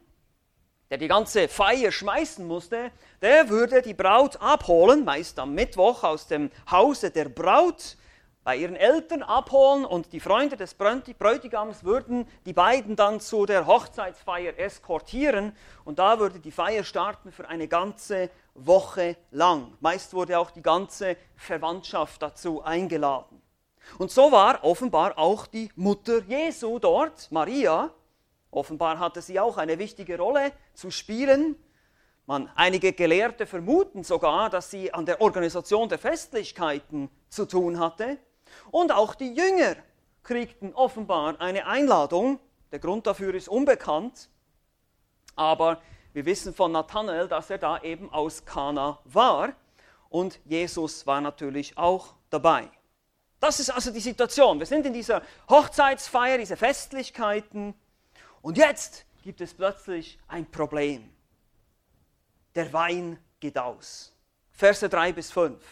der 0.89 0.97
die 0.97 1.07
ganze 1.07 1.47
Feier 1.47 1.91
schmeißen 1.91 2.45
musste, 2.47 2.89
der 3.21 3.47
würde 3.49 3.83
die 3.83 3.93
Braut 3.93 4.41
abholen, 4.41 5.05
meist 5.05 5.37
am 5.37 5.53
Mittwoch 5.53 6.03
aus 6.03 6.25
dem 6.25 6.49
Hause 6.69 7.11
der 7.11 7.29
Braut, 7.29 7.95
bei 8.43 8.55
ihren 8.55 8.75
Eltern 8.75 9.21
abholen 9.21 9.85
und 9.85 10.11
die 10.11 10.19
Freunde 10.19 10.57
des 10.57 10.73
Bräutigams 10.73 11.83
würden 11.83 12.27
die 12.47 12.53
beiden 12.53 12.95
dann 12.95 13.19
zu 13.19 13.45
der 13.45 13.67
Hochzeitsfeier 13.67 14.57
eskortieren 14.57 15.55
und 15.85 15.99
da 15.99 16.17
würde 16.17 16.39
die 16.39 16.51
Feier 16.51 16.83
starten 16.83 17.31
für 17.31 17.47
eine 17.47 17.67
ganze 17.67 18.31
Woche 18.53 19.17
lang. 19.31 19.73
Meist 19.79 20.13
wurde 20.13 20.37
auch 20.39 20.51
die 20.51 20.61
ganze 20.61 21.17
Verwandtschaft 21.35 22.21
dazu 22.21 22.61
eingeladen. 22.61 23.41
Und 23.97 24.11
so 24.11 24.31
war 24.31 24.63
offenbar 24.63 25.17
auch 25.17 25.47
die 25.47 25.69
Mutter 25.75 26.21
Jesu 26.23 26.79
dort, 26.79 27.31
Maria. 27.31 27.91
Offenbar 28.51 28.99
hatte 28.99 29.21
sie 29.21 29.39
auch 29.39 29.57
eine 29.57 29.79
wichtige 29.79 30.17
Rolle 30.17 30.51
zu 30.73 30.91
spielen. 30.91 31.55
Man, 32.27 32.49
einige 32.55 32.93
Gelehrte 32.93 33.45
vermuten 33.45 34.03
sogar, 34.03 34.49
dass 34.49 34.69
sie 34.69 34.93
an 34.93 35.05
der 35.05 35.21
Organisation 35.21 35.89
der 35.89 35.97
Festlichkeiten 35.97 37.09
zu 37.29 37.45
tun 37.45 37.79
hatte. 37.79 38.17
Und 38.69 38.91
auch 38.91 39.15
die 39.15 39.33
Jünger 39.33 39.75
kriegten 40.23 40.73
offenbar 40.73 41.39
eine 41.41 41.65
Einladung. 41.65 42.39
Der 42.71 42.79
Grund 42.79 43.07
dafür 43.07 43.33
ist 43.33 43.49
unbekannt. 43.49 44.29
Aber 45.35 45.81
wir 46.13 46.25
wissen 46.25 46.53
von 46.53 46.71
Nathanael, 46.71 47.27
dass 47.27 47.49
er 47.49 47.57
da 47.57 47.81
eben 47.81 48.11
aus 48.11 48.45
Kana 48.45 48.99
war 49.05 49.53
und 50.09 50.39
Jesus 50.45 51.07
war 51.07 51.21
natürlich 51.21 51.77
auch 51.77 52.15
dabei. 52.29 52.69
Das 53.39 53.59
ist 53.59 53.69
also 53.69 53.91
die 53.91 53.99
Situation. 53.99 54.59
Wir 54.59 54.65
sind 54.65 54.85
in 54.85 54.93
dieser 54.93 55.21
Hochzeitsfeier, 55.49 56.37
diese 56.37 56.57
Festlichkeiten 56.57 57.73
und 58.41 58.57
jetzt 58.57 59.05
gibt 59.23 59.41
es 59.41 59.53
plötzlich 59.53 60.19
ein 60.27 60.49
Problem. 60.49 61.09
Der 62.55 62.71
Wein 62.73 63.17
geht 63.39 63.57
aus. 63.57 64.13
Verse 64.51 64.87
3 64.87 65.13
bis 65.13 65.31
5. 65.31 65.63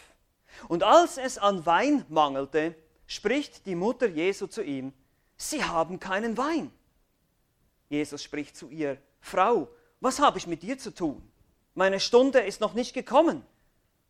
Und 0.68 0.84
als 0.84 1.18
es 1.18 1.38
an 1.38 1.66
Wein 1.66 2.06
mangelte, 2.10 2.76
spricht 3.06 3.66
die 3.66 3.76
Mutter 3.76 4.08
Jesu 4.08 4.48
zu 4.48 4.64
ihm, 4.64 4.94
Sie 5.36 5.64
haben 5.64 6.00
keinen 6.00 6.38
Wein. 6.38 6.72
Jesus 7.88 8.22
spricht 8.22 8.58
zu 8.58 8.70
ihr, 8.70 8.98
Frau, 9.22 9.70
was 10.02 10.20
habe 10.20 10.38
ich 10.38 10.48
mit 10.48 10.64
dir 10.64 10.78
zu 10.78 10.94
tun? 10.94 11.22
Meine 11.76 12.00
Stunde 12.00 12.40
ist 12.40 12.62
noch 12.62 12.74
nicht 12.74 12.94
gekommen. 12.94 13.46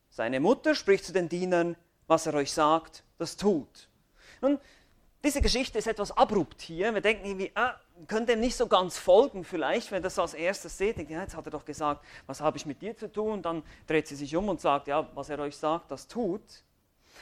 Seine 0.10 0.40
Mutter 0.40 0.76
spricht 0.76 1.06
zu 1.06 1.14
den 1.14 1.30
Dienern, 1.30 1.76
was 2.08 2.26
er 2.26 2.34
euch 2.34 2.52
sagt, 2.52 3.04
das 3.18 3.38
tut. 3.38 3.90
Nun, 4.42 4.60
diese 5.24 5.42
Geschichte 5.42 5.78
ist 5.78 5.88
etwas 5.88 6.12
abrupt 6.12 6.62
hier. 6.62 6.94
Wir 6.94 7.02
denken 7.02 7.26
irgendwie, 7.26 7.52
ah, 7.56 7.76
könnt 8.08 8.30
dem 8.30 8.40
nicht 8.40 8.56
so 8.56 8.68
ganz 8.68 8.98
folgen 8.98 9.44
vielleicht, 9.44 9.92
wenn 9.92 10.00
ihr 10.00 10.04
das 10.04 10.18
als 10.18 10.34
erstes 10.34 10.78
seht. 10.78 10.98
Denkt, 10.98 11.12
ja, 11.12 11.22
jetzt 11.22 11.36
hat 11.36 11.46
er 11.46 11.52
doch 11.52 11.66
gesagt, 11.66 12.06
was 12.26 12.40
habe 12.40 12.58
ich 12.58 12.66
mit 12.66 12.82
dir 12.82 12.96
zu 12.96 13.12
tun? 13.12 13.42
Dann 13.42 13.64
dreht 13.86 14.08
sie 14.08 14.16
sich 14.16 14.34
um 14.36 14.48
und 14.48 14.62
sagt, 14.62 14.88
ja, 14.88 15.08
was 15.16 15.30
er 15.30 15.40
euch 15.40 15.58
sagt, 15.58 15.92
das 15.92 16.08
tut. 16.08 16.42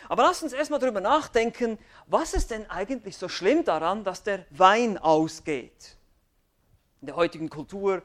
Aber 0.10 0.24
lasst 0.24 0.44
uns 0.44 0.54
erstmal 0.54 0.80
darüber 0.80 1.02
nachdenken, 1.02 1.80
was 2.06 2.36
ist 2.36 2.52
denn 2.52 2.70
eigentlich 2.70 3.18
so 3.18 3.28
schlimm 3.28 3.66
daran, 3.66 4.04
dass 4.04 4.22
der 4.22 4.46
Wein 4.52 5.00
ausgeht? 5.00 5.98
In 7.02 7.08
der 7.08 7.16
heutigen 7.16 7.50
Kultur, 7.50 8.04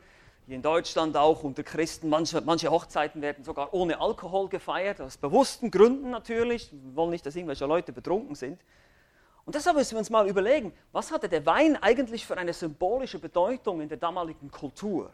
hier 0.53 0.57
in 0.57 0.63
Deutschland 0.63 1.17
auch 1.17 1.45
unter 1.45 1.63
Christen, 1.63 2.11
manche, 2.11 2.43
manche 2.43 2.71
Hochzeiten 2.71 3.23
werden 3.23 3.43
sogar 3.43 3.73
ohne 3.73 3.99
Alkohol 3.99 4.51
gefeiert, 4.51 5.01
aus 5.01 5.17
bewussten 5.17 5.71
Gründen 5.71 6.11
natürlich. 6.11 6.71
Wir 6.71 6.95
wollen 6.95 7.09
nicht, 7.09 7.25
dass 7.25 7.35
irgendwelche 7.35 7.65
Leute 7.65 7.91
betrunken 7.91 8.35
sind. 8.35 8.61
Und 9.47 9.55
deshalb 9.55 9.79
müssen 9.79 9.93
wir 9.93 10.01
uns 10.01 10.11
mal 10.11 10.29
überlegen, 10.29 10.75
was 10.93 11.11
hatte 11.11 11.27
der 11.27 11.47
Wein 11.47 11.83
eigentlich 11.83 12.27
für 12.27 12.37
eine 12.37 12.53
symbolische 12.53 13.19
Bedeutung 13.19 13.81
in 13.81 13.89
der 13.89 13.97
damaligen 13.97 14.51
Kultur? 14.51 15.11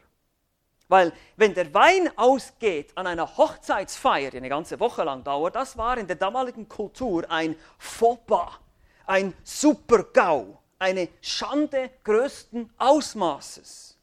Weil 0.89 1.13
wenn 1.37 1.53
der 1.53 1.73
Wein 1.73 2.11
ausgeht 2.17 2.91
an 2.95 3.07
einer 3.07 3.37
Hochzeitsfeier, 3.37 4.31
die 4.31 4.37
eine 4.37 4.49
ganze 4.49 4.77
Woche 4.81 5.05
lang 5.05 5.23
dauert, 5.23 5.55
das 5.55 5.77
war 5.77 5.97
in 5.97 6.07
der 6.07 6.17
damaligen 6.17 6.67
Kultur 6.67 7.23
ein 7.31 7.55
Fauxpas, 7.77 8.59
ein 9.05 9.33
Supergau, 9.45 10.57
eine 10.77 11.07
Schande 11.21 11.91
größten 12.03 12.69
Ausmaßes. 12.77 13.98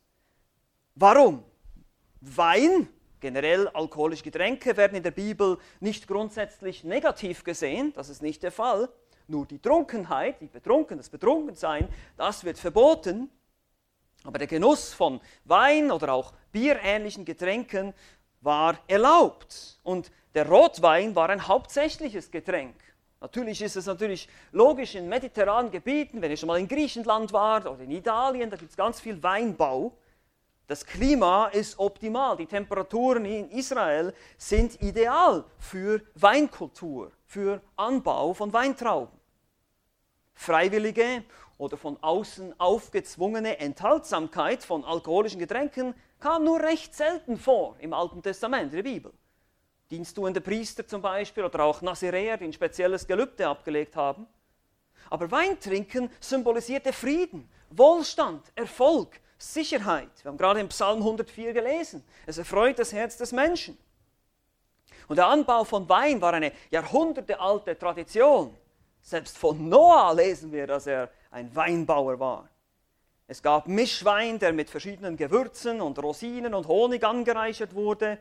Warum? 0.99 1.45
Wein, 2.23 2.89
generell 3.21 3.69
alkoholische 3.69 4.25
Getränke, 4.25 4.75
werden 4.79 4.97
in 4.97 5.03
der 5.03 5.11
Bibel 5.11 5.59
nicht 5.79 6.09
grundsätzlich 6.09 6.85
negativ 6.85 7.45
gesehen, 7.45 7.93
das 7.95 8.09
ist 8.09 8.23
nicht 8.23 8.43
der 8.43 8.51
Fall. 8.51 8.89
Nur 9.29 9.45
die 9.45 9.59
Trunkenheit, 9.59 10.41
die 10.41 10.47
Betrunken, 10.47 10.97
das 10.97 11.11
Betrunkensein, 11.11 11.87
das 12.17 12.45
wird 12.45 12.59
verboten. 12.59 13.29
Aber 14.25 14.39
der 14.39 14.47
Genuss 14.47 14.95
von 14.95 15.21
Wein 15.45 15.91
oder 15.91 16.15
auch 16.15 16.33
bierähnlichen 16.51 17.27
Getränken 17.27 17.93
war 18.41 18.79
erlaubt. 18.87 19.79
Und 19.83 20.11
der 20.35 20.49
Rotwein 20.49 21.15
war 21.15 21.29
ein 21.29 21.47
hauptsächliches 21.47 22.31
Getränk. 22.31 22.75
Natürlich 23.21 23.61
ist 23.61 23.77
es 23.77 23.85
natürlich 23.85 24.31
logisch 24.53 24.95
in 24.95 25.11
mediterranen 25.11 25.71
Gebieten, 25.71 26.23
wenn 26.23 26.31
ihr 26.31 26.39
schon 26.39 26.47
mal 26.47 26.59
in 26.59 26.69
Griechenland 26.69 27.35
wart 27.35 27.67
oder 27.67 27.81
in 27.81 27.91
Italien, 27.91 28.49
da 28.49 28.57
gibt 28.57 28.71
es 28.71 28.77
ganz 28.79 28.99
viel 28.99 29.23
Weinbau. 29.23 29.99
Das 30.69 30.85
Klima 30.85 31.47
ist 31.47 31.79
optimal, 31.79 32.37
die 32.37 32.47
Temperaturen 32.47 33.25
in 33.25 33.51
Israel 33.51 34.13
sind 34.37 34.83
ideal 34.83 35.45
für 35.59 36.03
Weinkultur, 36.17 37.13
für 37.25 37.63
Anbau 37.77 38.35
von 38.35 38.53
Weintrauben. 38.53 39.17
Freiwillige 40.35 41.23
oder 41.57 41.77
von 41.77 41.97
außen 42.03 42.59
aufgezwungene 42.59 43.59
Enthaltsamkeit 43.59 44.65
von 44.65 44.85
alkoholischen 44.85 45.39
Getränken 45.39 45.95
kam 46.19 46.43
nur 46.43 46.61
recht 46.61 46.95
selten 46.95 47.39
vor 47.39 47.77
im 47.79 47.93
Alten 47.93 48.21
Testament, 48.21 48.73
in 48.73 48.83
der 48.83 48.91
Bibel. 48.91 49.13
Diensttuende 49.91 50.41
Priester 50.41 50.85
zum 50.85 51.01
Beispiel 51.01 51.45
oder 51.45 51.63
auch 51.63 51.81
Naziräer, 51.81 52.39
die 52.39 52.47
ein 52.47 52.53
spezielles 52.53 53.07
Gelübde 53.07 53.47
abgelegt 53.47 53.95
haben. 53.95 54.27
Aber 55.11 55.31
Weintrinken 55.31 56.11
symbolisierte 56.19 56.93
Frieden, 56.93 57.49
Wohlstand, 57.71 58.51
Erfolg, 58.57 59.21
Sicherheit. 59.39 60.11
Wir 60.23 60.31
haben 60.31 60.39
gerade 60.39 60.61
im 60.61 60.69
Psalm 60.69 60.99
104 60.99 61.53
gelesen. 61.53 62.03
Es 62.27 62.39
erfreut 62.39 62.79
das 62.79 62.93
Herz 62.93 63.17
des 63.17 63.33
Menschen. 63.33 63.77
Und 65.09 65.17
der 65.17 65.27
Anbau 65.27 65.65
von 65.65 65.89
Wein 65.89 66.21
war 66.21 66.33
eine 66.33 66.53
jahrhundertealte 66.71 67.79
Tradition. 67.79 68.57
Selbst 69.03 69.39
von 69.39 69.69
Noah 69.69 70.15
lesen 70.15 70.51
wir, 70.51 70.67
dass 70.67 70.87
er 70.87 71.11
ein 71.31 71.55
Weinbauer 71.55 72.19
war. 72.19 72.49
Es 73.29 73.43
gab 73.43 73.69
Mischwein, 73.69 74.39
der 74.39 74.53
mit 74.53 74.71
verschiedenen 74.71 75.17
Gewürzen 75.17 75.81
und 75.81 75.99
Rosinen 75.99 76.55
und 76.55 76.67
Honig 76.69 77.05
angereichert 77.05 77.75
wurde. 77.75 78.19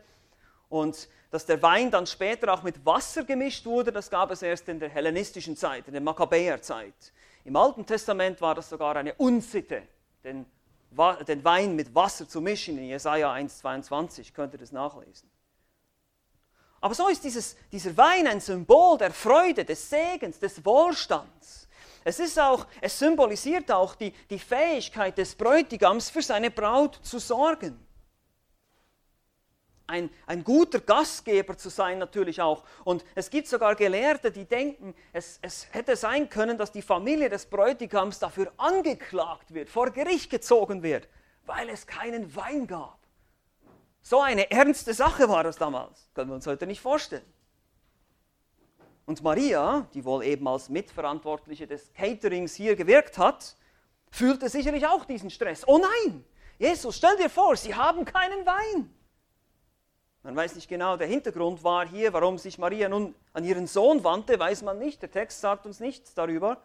Und 0.68 1.08
dass 1.30 1.46
der 1.46 1.62
Wein 1.62 1.90
dann 1.90 2.06
später 2.06 2.52
auch 2.52 2.62
mit 2.62 2.84
Wasser 2.84 3.24
gemischt 3.24 3.66
wurde, 3.66 3.92
das 3.92 4.10
gab 4.10 4.30
es 4.30 4.42
erst 4.42 4.68
in 4.68 4.80
der 4.80 4.88
hellenistischen 4.88 5.56
Zeit, 5.56 5.86
in 5.86 5.92
der 5.92 6.02
Makkabäerzeit. 6.02 7.12
Im 7.44 7.54
Alten 7.54 7.86
Testament 7.86 8.40
war 8.40 8.54
das 8.56 8.68
sogar 8.68 8.96
eine 8.96 9.14
Unsitte, 9.14 9.82
den, 10.24 10.44
den 10.90 11.44
Wein 11.44 11.76
mit 11.76 11.94
Wasser 11.94 12.28
zu 12.28 12.40
mischen. 12.40 12.78
In 12.78 12.84
Jesaja 12.84 13.32
1,22 13.32 14.32
könnt 14.32 14.54
ihr 14.54 14.58
das 14.58 14.72
nachlesen. 14.72 15.30
Aber 16.80 16.94
so 16.94 17.08
ist 17.08 17.24
dieses, 17.24 17.56
dieser 17.72 17.96
Wein 17.96 18.26
ein 18.26 18.40
Symbol 18.40 18.98
der 18.98 19.12
Freude, 19.12 19.64
des 19.64 19.88
Segens, 19.88 20.38
des 20.38 20.64
Wohlstands. 20.64 21.68
Es, 22.04 22.20
ist 22.20 22.38
auch, 22.38 22.66
es 22.80 22.98
symbolisiert 22.98 23.70
auch 23.72 23.94
die, 23.94 24.12
die 24.30 24.38
Fähigkeit 24.38 25.18
des 25.18 25.34
Bräutigams, 25.34 26.10
für 26.10 26.22
seine 26.22 26.50
Braut 26.50 27.00
zu 27.02 27.18
sorgen. 27.18 27.85
Ein, 29.88 30.10
ein, 30.26 30.42
guter 30.42 30.80
Gastgeber 30.80 31.56
zu 31.56 31.68
sein 31.68 31.98
natürlich 31.98 32.40
auch. 32.40 32.64
Und 32.84 33.04
es 33.14 33.30
gibt 33.30 33.46
sogar 33.46 33.76
Gelehrte, 33.76 34.32
die 34.32 34.44
denken, 34.44 34.94
es, 35.12 35.38
es, 35.42 35.72
hätte 35.72 35.94
sein 35.94 36.28
können, 36.28 36.58
dass 36.58 36.72
die 36.72 36.82
Familie 36.82 37.28
des 37.28 37.46
Bräutigams 37.46 38.18
dafür 38.18 38.52
angeklagt 38.56 39.54
wird, 39.54 39.68
vor 39.70 39.90
Gericht 39.90 40.28
gezogen 40.28 40.82
wird, 40.82 41.08
weil 41.44 41.68
es 41.68 41.86
keinen 41.86 42.34
Wein 42.34 42.66
gab. 42.66 42.98
So 44.02 44.20
eine 44.20 44.50
ernste 44.50 44.92
Sache 44.92 45.28
war 45.28 45.44
das 45.44 45.56
damals. 45.56 46.08
Können 46.14 46.30
wir 46.30 46.34
uns 46.34 46.46
heute 46.46 46.66
nicht 46.66 46.80
vorstellen. 46.80 47.26
Und 49.06 49.22
Maria, 49.22 49.86
die 49.94 50.04
wohl 50.04 50.24
eben 50.24 50.46
als 50.48 50.68
Mitverantwortliche 50.68 51.66
des 51.66 51.92
Caterings 51.92 52.54
hier 52.54 52.74
gewirkt 52.74 53.18
hat, 53.18 53.56
fühlte 54.10 54.48
sicherlich 54.48 54.86
auch 54.86 55.04
diesen 55.04 55.30
Stress. 55.30 55.62
Oh 55.66 55.78
nein, 55.78 56.24
Jesus, 56.58 56.96
stell 56.96 57.16
dir 57.16 57.30
vor, 57.30 57.56
sie 57.56 57.74
haben 57.74 58.04
keinen 58.04 58.44
Wein. 58.44 58.92
Man 60.26 60.34
weiß 60.34 60.56
nicht 60.56 60.68
genau, 60.68 60.96
der 60.96 61.06
Hintergrund 61.06 61.62
war 61.62 61.86
hier, 61.86 62.12
warum 62.12 62.36
sich 62.36 62.58
Maria 62.58 62.88
nun 62.88 63.14
an 63.32 63.44
ihren 63.44 63.68
Sohn 63.68 64.02
wandte, 64.02 64.36
weiß 64.40 64.62
man 64.62 64.76
nicht. 64.76 65.00
Der 65.00 65.08
Text 65.08 65.40
sagt 65.40 65.66
uns 65.66 65.78
nichts 65.78 66.14
darüber. 66.14 66.60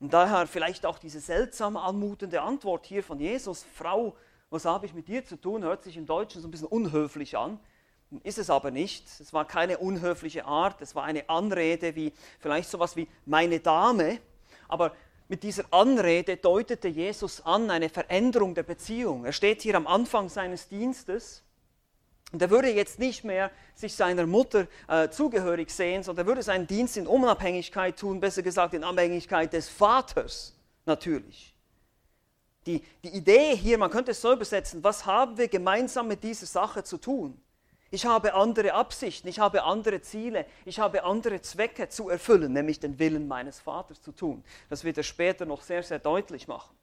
Und 0.00 0.12
daher 0.12 0.48
vielleicht 0.48 0.84
auch 0.84 0.98
diese 0.98 1.20
seltsam 1.20 1.76
anmutende 1.76 2.42
Antwort 2.42 2.84
hier 2.84 3.04
von 3.04 3.20
Jesus, 3.20 3.64
Frau, 3.76 4.16
was 4.50 4.64
habe 4.64 4.86
ich 4.86 4.92
mit 4.92 5.06
dir 5.06 5.24
zu 5.24 5.36
tun, 5.36 5.62
hört 5.62 5.84
sich 5.84 5.96
im 5.96 6.04
Deutschen 6.04 6.42
so 6.42 6.48
ein 6.48 6.50
bisschen 6.50 6.66
unhöflich 6.66 7.38
an, 7.38 7.60
ist 8.24 8.38
es 8.38 8.50
aber 8.50 8.72
nicht. 8.72 9.06
Es 9.20 9.32
war 9.32 9.46
keine 9.46 9.78
unhöfliche 9.78 10.44
Art, 10.44 10.82
es 10.82 10.96
war 10.96 11.04
eine 11.04 11.28
Anrede 11.28 11.94
wie 11.94 12.12
vielleicht 12.40 12.68
sowas 12.68 12.96
wie 12.96 13.06
meine 13.24 13.60
Dame, 13.60 14.18
aber 14.66 14.96
mit 15.28 15.44
dieser 15.44 15.66
Anrede 15.70 16.38
deutete 16.38 16.88
Jesus 16.88 17.46
an 17.46 17.70
eine 17.70 17.88
Veränderung 17.88 18.56
der 18.56 18.64
Beziehung. 18.64 19.26
Er 19.26 19.32
steht 19.32 19.62
hier 19.62 19.76
am 19.76 19.86
Anfang 19.86 20.28
seines 20.28 20.68
Dienstes 20.68 21.44
und 22.32 22.40
er 22.40 22.50
würde 22.50 22.70
jetzt 22.70 22.98
nicht 22.98 23.24
mehr 23.24 23.50
sich 23.74 23.94
seiner 23.94 24.26
Mutter 24.26 24.66
äh, 24.88 25.10
zugehörig 25.10 25.70
sehen, 25.70 26.02
sondern 26.02 26.24
er 26.24 26.28
würde 26.28 26.42
seinen 26.42 26.66
Dienst 26.66 26.96
in 26.96 27.06
Unabhängigkeit 27.06 27.98
tun, 27.98 28.20
besser 28.20 28.42
gesagt 28.42 28.72
in 28.72 28.84
Abhängigkeit 28.84 29.52
des 29.52 29.68
Vaters 29.68 30.54
natürlich. 30.86 31.54
Die, 32.66 32.82
die 33.04 33.10
Idee 33.10 33.54
hier, 33.56 33.76
man 33.76 33.90
könnte 33.90 34.12
es 34.12 34.20
so 34.20 34.32
übersetzen, 34.32 34.82
was 34.82 35.04
haben 35.04 35.36
wir 35.36 35.48
gemeinsam 35.48 36.08
mit 36.08 36.22
dieser 36.22 36.46
Sache 36.46 36.82
zu 36.84 36.96
tun? 36.96 37.38
Ich 37.90 38.06
habe 38.06 38.32
andere 38.32 38.72
Absichten, 38.72 39.28
ich 39.28 39.38
habe 39.38 39.64
andere 39.64 40.00
Ziele, 40.00 40.46
ich 40.64 40.78
habe 40.78 41.04
andere 41.04 41.42
Zwecke 41.42 41.90
zu 41.90 42.08
erfüllen, 42.08 42.54
nämlich 42.54 42.80
den 42.80 42.98
Willen 42.98 43.28
meines 43.28 43.60
Vaters 43.60 44.00
zu 44.00 44.12
tun. 44.12 44.42
Das 44.70 44.84
wird 44.84 44.96
er 44.96 45.02
später 45.02 45.44
noch 45.44 45.60
sehr, 45.60 45.82
sehr 45.82 45.98
deutlich 45.98 46.48
machen. 46.48 46.74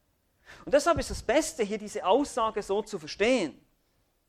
Und 0.66 0.74
deshalb 0.74 1.00
ist 1.00 1.10
das 1.10 1.24
Beste 1.24 1.64
hier 1.64 1.80
diese 1.80 2.06
Aussage 2.06 2.62
so 2.62 2.84
zu 2.84 3.00
verstehen, 3.00 3.60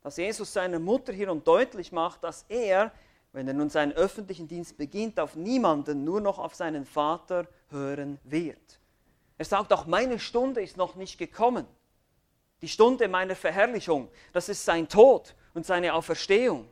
dass 0.01 0.17
Jesus 0.17 0.51
seiner 0.51 0.79
Mutter 0.79 1.13
hier 1.13 1.31
und 1.31 1.47
deutlich 1.47 1.91
macht, 1.91 2.23
dass 2.23 2.45
er, 2.49 2.91
wenn 3.33 3.47
er 3.47 3.53
nun 3.53 3.69
seinen 3.69 3.93
öffentlichen 3.93 4.47
Dienst 4.47 4.77
beginnt, 4.77 5.19
auf 5.19 5.35
niemanden, 5.35 6.03
nur 6.03 6.21
noch 6.21 6.39
auf 6.39 6.55
seinen 6.55 6.85
Vater 6.85 7.47
hören 7.69 8.19
wird. 8.23 8.79
Er 9.37 9.45
sagt 9.45 9.71
auch, 9.73 9.85
meine 9.85 10.19
Stunde 10.19 10.61
ist 10.61 10.77
noch 10.77 10.95
nicht 10.95 11.17
gekommen. 11.17 11.65
Die 12.61 12.67
Stunde 12.67 13.07
meiner 13.07 13.35
Verherrlichung, 13.35 14.09
das 14.33 14.49
ist 14.49 14.63
sein 14.63 14.87
Tod 14.87 15.35
und 15.53 15.65
seine 15.65 15.93
Auferstehung. 15.93 16.67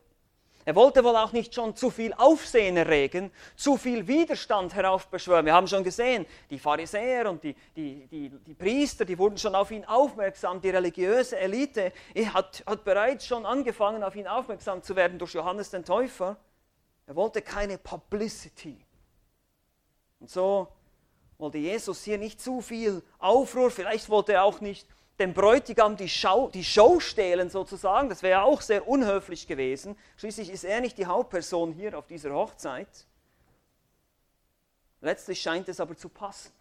Er 0.65 0.75
wollte 0.75 1.03
wohl 1.03 1.15
auch 1.15 1.31
nicht 1.31 1.55
schon 1.55 1.75
zu 1.75 1.89
viel 1.89 2.13
Aufsehen 2.13 2.77
erregen, 2.77 3.31
zu 3.55 3.77
viel 3.77 4.07
Widerstand 4.07 4.75
heraufbeschwören. 4.75 5.45
Wir 5.45 5.53
haben 5.53 5.67
schon 5.67 5.83
gesehen, 5.83 6.25
die 6.49 6.59
Pharisäer 6.59 7.29
und 7.29 7.43
die, 7.43 7.55
die, 7.75 8.07
die, 8.07 8.29
die 8.29 8.53
Priester, 8.53 9.05
die 9.05 9.17
wurden 9.17 9.37
schon 9.37 9.55
auf 9.55 9.71
ihn 9.71 9.85
aufmerksam. 9.85 10.61
Die 10.61 10.69
religiöse 10.69 11.39
Elite 11.39 11.93
hat, 12.33 12.63
hat 12.65 12.83
bereits 12.83 13.25
schon 13.25 13.45
angefangen, 13.45 14.03
auf 14.03 14.15
ihn 14.15 14.27
aufmerksam 14.27 14.83
zu 14.83 14.95
werden 14.95 15.17
durch 15.17 15.33
Johannes 15.33 15.71
den 15.71 15.85
Täufer. 15.85 16.37
Er 17.07 17.15
wollte 17.15 17.41
keine 17.41 17.77
Publicity. 17.77 18.77
Und 20.19 20.29
so 20.29 20.67
wollte 21.37 21.57
Jesus 21.57 22.03
hier 22.03 22.17
nicht 22.17 22.41
zu 22.41 22.61
viel 22.61 23.01
Aufruhr, 23.17 23.71
vielleicht 23.71 24.09
wollte 24.09 24.33
er 24.33 24.43
auch 24.43 24.59
nicht 24.59 24.85
dem 25.19 25.33
Bräutigam 25.33 25.97
die, 25.97 26.07
Schau, 26.07 26.49
die 26.49 26.63
Show 26.63 26.99
stehlen 26.99 27.49
sozusagen, 27.49 28.09
das 28.09 28.23
wäre 28.23 28.43
auch 28.43 28.61
sehr 28.61 28.87
unhöflich 28.87 29.47
gewesen. 29.47 29.97
Schließlich 30.17 30.49
ist 30.49 30.63
er 30.63 30.81
nicht 30.81 30.97
die 30.97 31.05
Hauptperson 31.05 31.73
hier 31.73 31.97
auf 31.97 32.07
dieser 32.07 32.31
Hochzeit. 32.31 33.05
Letztlich 35.01 35.41
scheint 35.41 35.67
es 35.69 35.79
aber 35.79 35.95
zu 35.95 36.09
passen. 36.09 36.51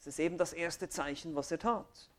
Es 0.00 0.06
ist 0.06 0.18
eben 0.18 0.38
das 0.38 0.52
erste 0.52 0.88
Zeichen, 0.88 1.34
was 1.36 1.50
er 1.50 1.58
tat. 1.58 2.10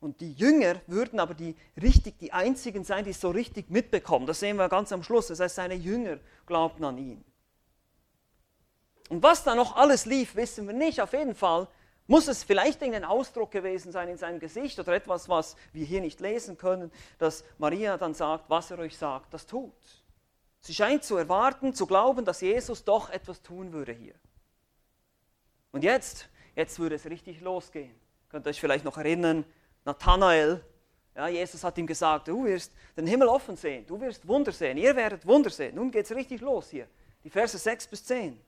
Und 0.00 0.20
die 0.20 0.32
Jünger 0.32 0.80
würden 0.88 1.20
aber 1.20 1.34
die, 1.34 1.54
richtig, 1.80 2.18
die 2.18 2.32
einzigen 2.32 2.82
sein, 2.82 3.04
die 3.04 3.10
es 3.10 3.20
so 3.20 3.30
richtig 3.30 3.70
mitbekommen. 3.70 4.26
Das 4.26 4.40
sehen 4.40 4.56
wir 4.56 4.68
ganz 4.68 4.90
am 4.90 5.04
Schluss. 5.04 5.28
Das 5.28 5.38
heißt, 5.38 5.54
seine 5.54 5.74
Jünger 5.74 6.18
glaubten 6.44 6.84
an 6.84 6.98
ihn. 6.98 7.24
Und 9.08 9.22
was 9.22 9.44
da 9.44 9.54
noch 9.54 9.76
alles 9.76 10.06
lief, 10.06 10.34
wissen 10.34 10.66
wir 10.66 10.74
nicht. 10.74 11.00
Auf 11.00 11.12
jeden 11.12 11.36
Fall 11.36 11.68
muss 12.12 12.28
es 12.28 12.44
vielleicht 12.44 12.82
irgendein 12.82 13.06
Ausdruck 13.06 13.50
gewesen 13.50 13.90
sein 13.90 14.06
in 14.06 14.18
seinem 14.18 14.38
Gesicht 14.38 14.78
oder 14.78 14.92
etwas, 14.92 15.30
was 15.30 15.56
wir 15.72 15.86
hier 15.86 16.02
nicht 16.02 16.20
lesen 16.20 16.58
können, 16.58 16.92
dass 17.16 17.42
Maria 17.56 17.96
dann 17.96 18.12
sagt, 18.12 18.50
was 18.50 18.70
er 18.70 18.78
euch 18.80 18.98
sagt, 18.98 19.32
das 19.32 19.46
tut. 19.46 19.72
Sie 20.60 20.74
scheint 20.74 21.04
zu 21.04 21.16
erwarten, 21.16 21.72
zu 21.72 21.86
glauben, 21.86 22.26
dass 22.26 22.42
Jesus 22.42 22.84
doch 22.84 23.08
etwas 23.08 23.40
tun 23.40 23.72
würde 23.72 23.92
hier. 23.94 24.12
Und 25.70 25.84
jetzt, 25.84 26.28
jetzt 26.54 26.78
würde 26.78 26.96
es 26.96 27.06
richtig 27.06 27.40
losgehen. 27.40 27.94
Könnt 28.28 28.46
ihr 28.46 28.50
euch 28.50 28.60
vielleicht 28.60 28.84
noch 28.84 28.98
erinnern, 28.98 29.46
Nathanael, 29.86 30.62
ja, 31.16 31.28
Jesus 31.28 31.64
hat 31.64 31.78
ihm 31.78 31.86
gesagt, 31.86 32.28
du 32.28 32.44
wirst 32.44 32.72
den 32.94 33.06
Himmel 33.06 33.28
offen 33.28 33.56
sehen, 33.56 33.86
du 33.86 33.98
wirst 33.98 34.28
Wunder 34.28 34.52
sehen, 34.52 34.76
ihr 34.76 34.94
werdet 34.96 35.26
Wunder 35.26 35.48
sehen. 35.48 35.76
Nun 35.76 35.90
geht 35.90 36.04
es 36.04 36.14
richtig 36.14 36.42
los 36.42 36.68
hier, 36.68 36.88
die 37.24 37.30
Verse 37.30 37.56
6 37.56 37.86
bis 37.86 38.04
10. 38.04 38.38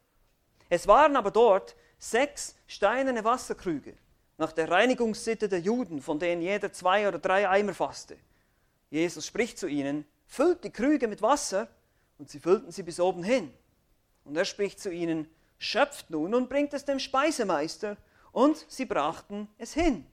Es 0.69 0.87
waren 0.87 1.17
aber 1.17 1.31
dort 1.31 1.75
sechs 1.99 2.57
steinerne 2.67 3.25
Wasserkrüge, 3.25 3.95
nach 4.37 4.53
der 4.53 4.71
Reinigungssitte 4.71 5.49
der 5.49 5.61
Juden, 5.61 6.03
von 6.03 6.19
denen 6.19 6.43
jeder 6.43 6.73
zwei 6.73 7.07
oder 7.09 7.19
drei 7.19 7.49
Eimer 7.49 7.75
fasste. 7.75 8.17
Jesus 8.91 9.27
spricht 9.27 9.59
zu 9.59 9.67
ihnen, 9.67 10.05
füllt 10.27 10.65
die 10.65 10.71
Krüge 10.71 11.09
mit 11.09 11.23
Wasser, 11.23 11.69
und 12.19 12.31
sie 12.31 12.41
füllten 12.41 12.71
sie 12.71 12.83
bis 12.83 13.01
oben 13.01 13.25
hin. 13.25 13.53
Und 14.25 14.37
er 14.37 14.45
spricht 14.45 14.81
zu 14.81 14.91
ihnen, 14.91 15.29
schöpft 15.59 16.11
nun 16.11 16.35
und 16.35 16.49
bringt 16.49 16.73
es 16.75 16.85
dem 16.85 16.99
Speisemeister, 16.99 17.97
und 18.33 18.65
sie 18.69 18.85
brachten 18.85 19.49
es 19.59 19.75
hin. 19.75 20.07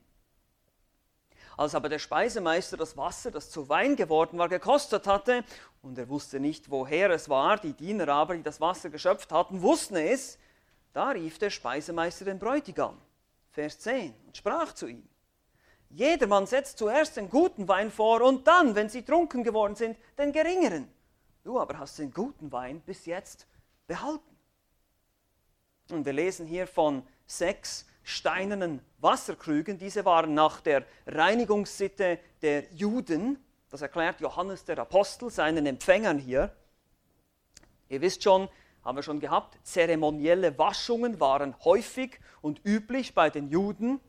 Als 1.56 1.74
aber 1.74 1.88
der 1.88 1.98
Speisemeister 1.98 2.76
das 2.76 2.96
Wasser, 2.96 3.30
das 3.30 3.50
zu 3.50 3.68
Wein 3.68 3.96
geworden 3.96 4.38
war, 4.38 4.48
gekostet 4.48 5.06
hatte, 5.06 5.44
und 5.82 5.98
er 5.98 6.08
wusste 6.08 6.40
nicht, 6.40 6.70
woher 6.70 7.10
es 7.10 7.28
war, 7.28 7.58
die 7.58 7.74
Diener 7.74 8.08
aber, 8.08 8.36
die 8.36 8.42
das 8.42 8.60
Wasser 8.60 8.90
geschöpft 8.90 9.32
hatten, 9.32 9.62
wussten 9.62 9.96
es, 9.96 10.38
da 10.92 11.10
rief 11.10 11.38
der 11.38 11.50
Speisemeister 11.50 12.24
den 12.24 12.38
Bräutigam, 12.38 13.00
Vers 13.50 13.78
10, 13.80 14.14
und 14.26 14.36
sprach 14.36 14.72
zu 14.72 14.86
ihm, 14.86 15.08
Jedermann 15.90 16.46
setzt 16.46 16.78
zuerst 16.78 17.16
den 17.18 17.28
guten 17.28 17.68
Wein 17.68 17.90
vor 17.90 18.22
und 18.22 18.46
dann, 18.46 18.74
wenn 18.74 18.88
sie 18.88 19.02
trunken 19.02 19.44
geworden 19.44 19.74
sind, 19.74 19.98
den 20.16 20.32
geringeren. 20.32 20.88
Du 21.44 21.60
aber 21.60 21.78
hast 21.78 21.98
den 21.98 22.12
guten 22.12 22.50
Wein 22.50 22.80
bis 22.80 23.04
jetzt 23.04 23.46
behalten. 23.86 24.36
Und 25.90 26.06
wir 26.06 26.14
lesen 26.14 26.46
hier 26.46 26.66
von 26.66 27.06
sechs 27.26 27.86
steinernen 28.02 28.80
Wasserkrügen. 28.98 29.78
Diese 29.78 30.04
waren 30.04 30.32
nach 30.32 30.60
der 30.60 30.86
Reinigungssitte 31.06 32.18
der 32.40 32.72
Juden. 32.72 33.38
Das 33.68 33.82
erklärt 33.82 34.20
Johannes 34.20 34.64
der 34.64 34.78
Apostel 34.78 35.30
seinen 35.30 35.66
Empfängern 35.66 36.18
hier. 36.18 36.54
Ihr 37.88 38.00
wisst 38.00 38.22
schon, 38.22 38.48
haben 38.84 38.96
wir 38.96 39.02
schon 39.02 39.20
gehabt, 39.20 39.58
zeremonielle 39.62 40.58
Waschungen 40.58 41.20
waren 41.20 41.54
häufig 41.64 42.18
und 42.40 42.60
üblich 42.64 43.14
bei 43.14 43.30
den 43.30 43.48
Juden. 43.48 44.00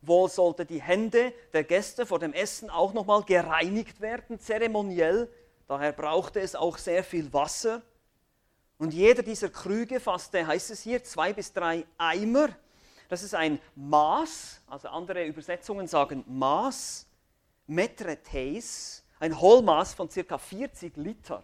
Wohl 0.00 0.28
sollte 0.28 0.66
die 0.66 0.80
Hände 0.80 1.32
der 1.52 1.64
Gäste 1.64 2.06
vor 2.06 2.18
dem 2.18 2.32
Essen 2.32 2.70
auch 2.70 2.92
nochmal 2.92 3.22
gereinigt 3.22 4.00
werden, 4.00 4.38
zeremoniell. 4.38 5.30
Daher 5.66 5.92
brauchte 5.92 6.40
es 6.40 6.54
auch 6.54 6.78
sehr 6.78 7.04
viel 7.04 7.32
Wasser. 7.32 7.82
Und 8.78 8.92
jeder 8.92 9.22
dieser 9.22 9.48
Krüge 9.48 10.00
fasste, 10.00 10.46
heißt 10.46 10.70
es 10.70 10.82
hier, 10.82 11.02
zwei 11.04 11.32
bis 11.32 11.52
drei 11.52 11.86
Eimer 11.96 12.48
das 13.08 13.22
ist 13.22 13.34
ein 13.34 13.60
Maß, 13.74 14.62
also 14.66 14.88
andere 14.88 15.24
Übersetzungen 15.26 15.86
sagen 15.86 16.24
Maß, 16.26 17.06
Metretes, 17.66 19.04
ein 19.20 19.38
Hohlmaß 19.38 19.94
von 19.94 20.08
ca. 20.08 20.38
40 20.38 20.96
Liter. 20.96 21.42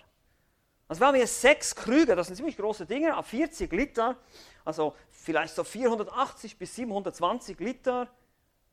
Also 0.90 1.02
wir 1.02 1.06
haben 1.06 1.14
hier 1.14 1.26
sechs 1.28 1.72
Krüge, 1.72 2.16
das 2.16 2.26
sind 2.26 2.34
ziemlich 2.34 2.56
große 2.56 2.84
Dinge, 2.84 3.14
40 3.22 3.70
Liter, 3.70 4.16
also 4.64 4.96
vielleicht 5.08 5.54
so 5.54 5.62
480 5.62 6.58
bis 6.58 6.74
720 6.74 7.60
Liter, 7.60 8.08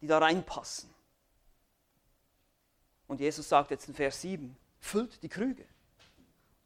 die 0.01 0.07
da 0.07 0.17
reinpassen. 0.17 0.89
Und 3.05 3.19
Jesus 3.19 3.47
sagt 3.47 3.69
jetzt 3.69 3.87
in 3.87 3.93
Vers 3.93 4.19
7, 4.19 4.57
füllt 4.79 5.21
die 5.21 5.29
Krüge. 5.29 5.63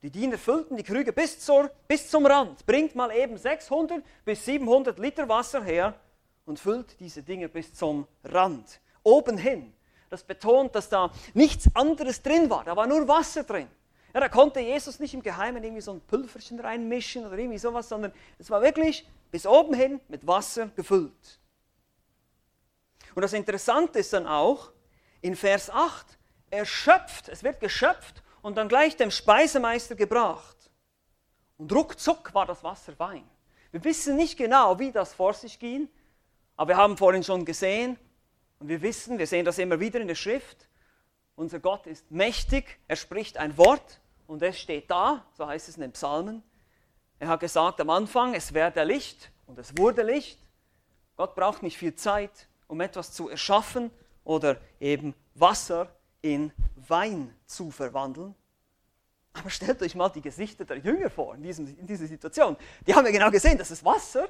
Die 0.01 0.09
Diener 0.09 0.37
füllten 0.37 0.77
die 0.77 0.83
Krüge 0.83 1.11
bis, 1.11 1.41
zur, 1.41 1.69
bis 1.85 2.09
zum 2.09 2.25
Rand. 2.25 2.65
Bringt 2.65 2.95
mal 2.95 3.11
eben 3.11 3.37
600 3.37 4.05
bis 4.23 4.45
700 4.45 4.99
Liter 4.99 5.27
Wasser 5.27 5.61
her 5.61 5.99
und 6.45 6.61
füllt 6.61 6.97
diese 7.01 7.23
Dinge 7.23 7.49
bis 7.49 7.73
zum 7.73 8.07
Rand. 8.23 8.79
Oben 9.03 9.37
hin. 9.37 9.73
Das 10.09 10.23
betont, 10.23 10.75
dass 10.75 10.87
da 10.87 11.11
nichts 11.33 11.67
anderes 11.73 12.21
drin 12.21 12.49
war. 12.49 12.63
Da 12.63 12.73
war 12.77 12.87
nur 12.87 13.05
Wasser 13.05 13.43
drin. 13.43 13.67
Ja, 14.13 14.19
da 14.19 14.29
konnte 14.29 14.59
Jesus 14.59 14.99
nicht 14.99 15.13
im 15.13 15.23
Geheimen 15.23 15.63
irgendwie 15.63 15.81
so 15.81 15.93
ein 15.93 16.01
Pülverchen 16.01 16.59
reinmischen 16.59 17.25
oder 17.25 17.37
irgendwie 17.37 17.57
sowas, 17.57 17.87
sondern 17.87 18.11
es 18.37 18.49
war 18.49 18.61
wirklich 18.61 19.07
bis 19.31 19.45
oben 19.45 19.73
hin 19.73 20.01
mit 20.09 20.27
Wasser 20.27 20.67
gefüllt. 20.75 21.39
Und 23.15 23.21
das 23.21 23.33
Interessante 23.33 23.99
ist 23.99 24.13
dann 24.13 24.27
auch, 24.27 24.71
in 25.21 25.35
Vers 25.35 25.69
8, 25.69 26.17
er 26.49 26.65
schöpft, 26.65 27.29
es 27.29 27.43
wird 27.43 27.59
geschöpft 27.59 28.23
und 28.41 28.57
dann 28.57 28.67
gleich 28.67 28.97
dem 28.97 29.11
Speisemeister 29.11 29.95
gebracht. 29.95 30.57
Und 31.57 31.71
ruckzuck 31.71 32.33
war 32.33 32.45
das 32.45 32.63
Wasser 32.63 32.97
Wein. 32.97 33.23
Wir 33.71 33.83
wissen 33.83 34.15
nicht 34.15 34.37
genau, 34.37 34.79
wie 34.79 34.91
das 34.91 35.13
vor 35.13 35.33
sich 35.33 35.59
ging, 35.59 35.87
aber 36.57 36.69
wir 36.69 36.77
haben 36.77 36.97
vorhin 36.97 37.23
schon 37.23 37.45
gesehen 37.45 37.97
und 38.59 38.67
wir 38.67 38.81
wissen, 38.81 39.17
wir 39.17 39.27
sehen 39.27 39.45
das 39.45 39.57
immer 39.59 39.79
wieder 39.79 39.99
in 40.01 40.07
der 40.07 40.15
Schrift, 40.15 40.67
unser 41.35 41.59
Gott 41.59 41.87
ist 41.87 42.09
mächtig, 42.11 42.79
er 42.87 42.95
spricht 42.95 43.37
ein 43.37 43.57
Wort 43.57 43.99
und 44.27 44.41
es 44.41 44.59
steht 44.59 44.89
da, 44.89 45.25
so 45.37 45.47
heißt 45.47 45.69
es 45.69 45.75
in 45.75 45.81
den 45.81 45.91
Psalmen. 45.91 46.43
Er 47.19 47.27
hat 47.27 47.39
gesagt 47.39 47.79
am 47.81 47.89
Anfang, 47.89 48.33
es 48.33 48.53
werde 48.53 48.83
Licht 48.83 49.31
und 49.45 49.59
es 49.59 49.77
wurde 49.77 50.03
Licht. 50.03 50.39
Gott 51.15 51.35
braucht 51.35 51.63
nicht 51.63 51.77
viel 51.77 51.93
Zeit, 51.95 52.47
um 52.67 52.81
etwas 52.81 53.11
zu 53.11 53.29
erschaffen 53.29 53.91
oder 54.23 54.57
eben 54.79 55.13
Wasser 55.35 55.93
in 56.21 56.51
Wein 56.87 57.35
zu 57.45 57.71
verwandeln. 57.71 58.35
Aber 59.33 59.49
stellt 59.49 59.81
euch 59.81 59.95
mal 59.95 60.09
die 60.09 60.21
Gesichter 60.21 60.65
der 60.65 60.77
Jünger 60.77 61.09
vor 61.09 61.35
in, 61.35 61.43
diesem, 61.43 61.67
in 61.67 61.87
dieser 61.87 62.07
Situation. 62.07 62.57
Die 62.85 62.93
haben 62.93 63.05
ja 63.05 63.11
genau 63.11 63.31
gesehen, 63.31 63.57
das 63.57 63.71
ist 63.71 63.83
Wasser. 63.83 64.27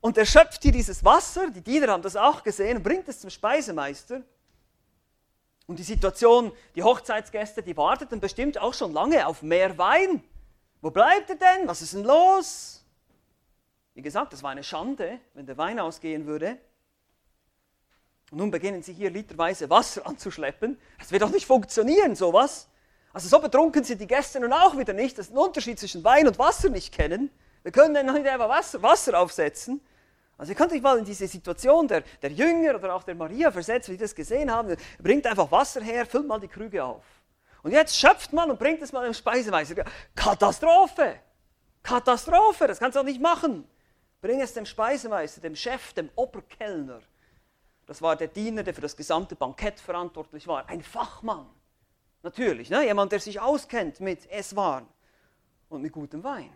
Und 0.00 0.16
er 0.16 0.24
schöpft 0.24 0.62
hier 0.62 0.72
dieses 0.72 1.04
Wasser, 1.04 1.50
die 1.50 1.60
Diener 1.60 1.88
haben 1.88 2.02
das 2.02 2.16
auch 2.16 2.42
gesehen, 2.42 2.78
und 2.78 2.82
bringt 2.82 3.06
es 3.08 3.20
zum 3.20 3.28
Speisemeister. 3.28 4.22
Und 5.70 5.78
die 5.78 5.84
Situation, 5.84 6.50
die 6.74 6.82
Hochzeitsgäste, 6.82 7.62
die 7.62 7.76
warteten 7.76 8.18
bestimmt 8.18 8.58
auch 8.58 8.74
schon 8.74 8.92
lange 8.92 9.24
auf 9.24 9.42
mehr 9.42 9.78
Wein. 9.78 10.20
Wo 10.80 10.90
bleibt 10.90 11.30
er 11.30 11.36
denn? 11.36 11.68
Was 11.68 11.80
ist 11.80 11.94
denn 11.94 12.02
los? 12.02 12.84
Wie 13.94 14.02
gesagt, 14.02 14.32
das 14.32 14.42
war 14.42 14.50
eine 14.50 14.64
Schande, 14.64 15.20
wenn 15.34 15.46
der 15.46 15.56
Wein 15.58 15.78
ausgehen 15.78 16.26
würde. 16.26 16.58
Und 18.32 18.38
nun 18.38 18.50
beginnen 18.50 18.82
sie 18.82 18.92
hier 18.92 19.10
literweise 19.10 19.70
Wasser 19.70 20.04
anzuschleppen. 20.08 20.76
Das 20.98 21.12
wird 21.12 21.22
doch 21.22 21.30
nicht 21.30 21.46
funktionieren, 21.46 22.16
sowas. 22.16 22.66
Also 23.12 23.28
so 23.28 23.38
betrunken 23.38 23.84
sind 23.84 24.00
die 24.00 24.08
Gäste 24.08 24.40
nun 24.40 24.52
auch 24.52 24.76
wieder 24.76 24.92
nicht, 24.92 25.18
dass 25.18 25.28
sie 25.28 25.34
den 25.34 25.38
Unterschied 25.38 25.78
zwischen 25.78 26.02
Wein 26.02 26.26
und 26.26 26.36
Wasser 26.40 26.68
nicht 26.68 26.92
kennen. 26.92 27.30
Wir 27.62 27.70
können 27.70 27.94
dann 27.94 28.12
nicht 28.12 28.26
einfach 28.26 28.48
Wasser, 28.48 28.82
Wasser 28.82 29.20
aufsetzen. 29.20 29.80
Also 30.40 30.52
ihr 30.52 30.56
könnt 30.56 30.72
euch 30.72 30.80
mal 30.80 30.96
in 30.96 31.04
diese 31.04 31.28
Situation 31.28 31.86
der, 31.86 32.00
der 32.22 32.32
Jünger 32.32 32.76
oder 32.76 32.94
auch 32.94 33.02
der 33.02 33.14
Maria 33.14 33.52
versetzen, 33.52 33.92
wie 33.92 33.98
die 33.98 34.04
das 34.04 34.14
gesehen 34.14 34.50
haben. 34.50 34.74
Bringt 34.98 35.26
einfach 35.26 35.52
Wasser 35.52 35.82
her, 35.82 36.06
füllt 36.06 36.26
mal 36.26 36.40
die 36.40 36.48
Krüge 36.48 36.82
auf. 36.82 37.04
Und 37.62 37.72
jetzt 37.72 37.94
schöpft 37.94 38.32
man 38.32 38.50
und 38.50 38.58
bringt 38.58 38.80
es 38.80 38.90
mal 38.90 39.06
im 39.06 39.12
Speisemeister. 39.12 39.84
Katastrophe! 40.14 41.20
Katastrophe, 41.82 42.68
das 42.68 42.78
kannst 42.78 42.96
du 42.96 43.00
auch 43.00 43.04
nicht 43.04 43.20
machen. 43.20 43.68
Bring 44.22 44.40
es 44.40 44.54
dem 44.54 44.64
Speisemeister, 44.64 45.42
dem 45.42 45.54
Chef, 45.54 45.92
dem 45.92 46.08
Oberkellner. 46.14 47.02
Das 47.84 48.00
war 48.00 48.16
der 48.16 48.28
Diener, 48.28 48.62
der 48.62 48.72
für 48.72 48.80
das 48.80 48.96
gesamte 48.96 49.36
Bankett 49.36 49.78
verantwortlich 49.78 50.46
war. 50.46 50.66
Ein 50.70 50.82
Fachmann. 50.82 51.50
Natürlich, 52.22 52.70
ne? 52.70 52.86
jemand, 52.86 53.12
der 53.12 53.20
sich 53.20 53.38
auskennt 53.38 54.00
mit 54.00 54.26
Esswaren 54.30 54.86
und 55.68 55.82
mit 55.82 55.92
gutem 55.92 56.24
Wein. 56.24 56.50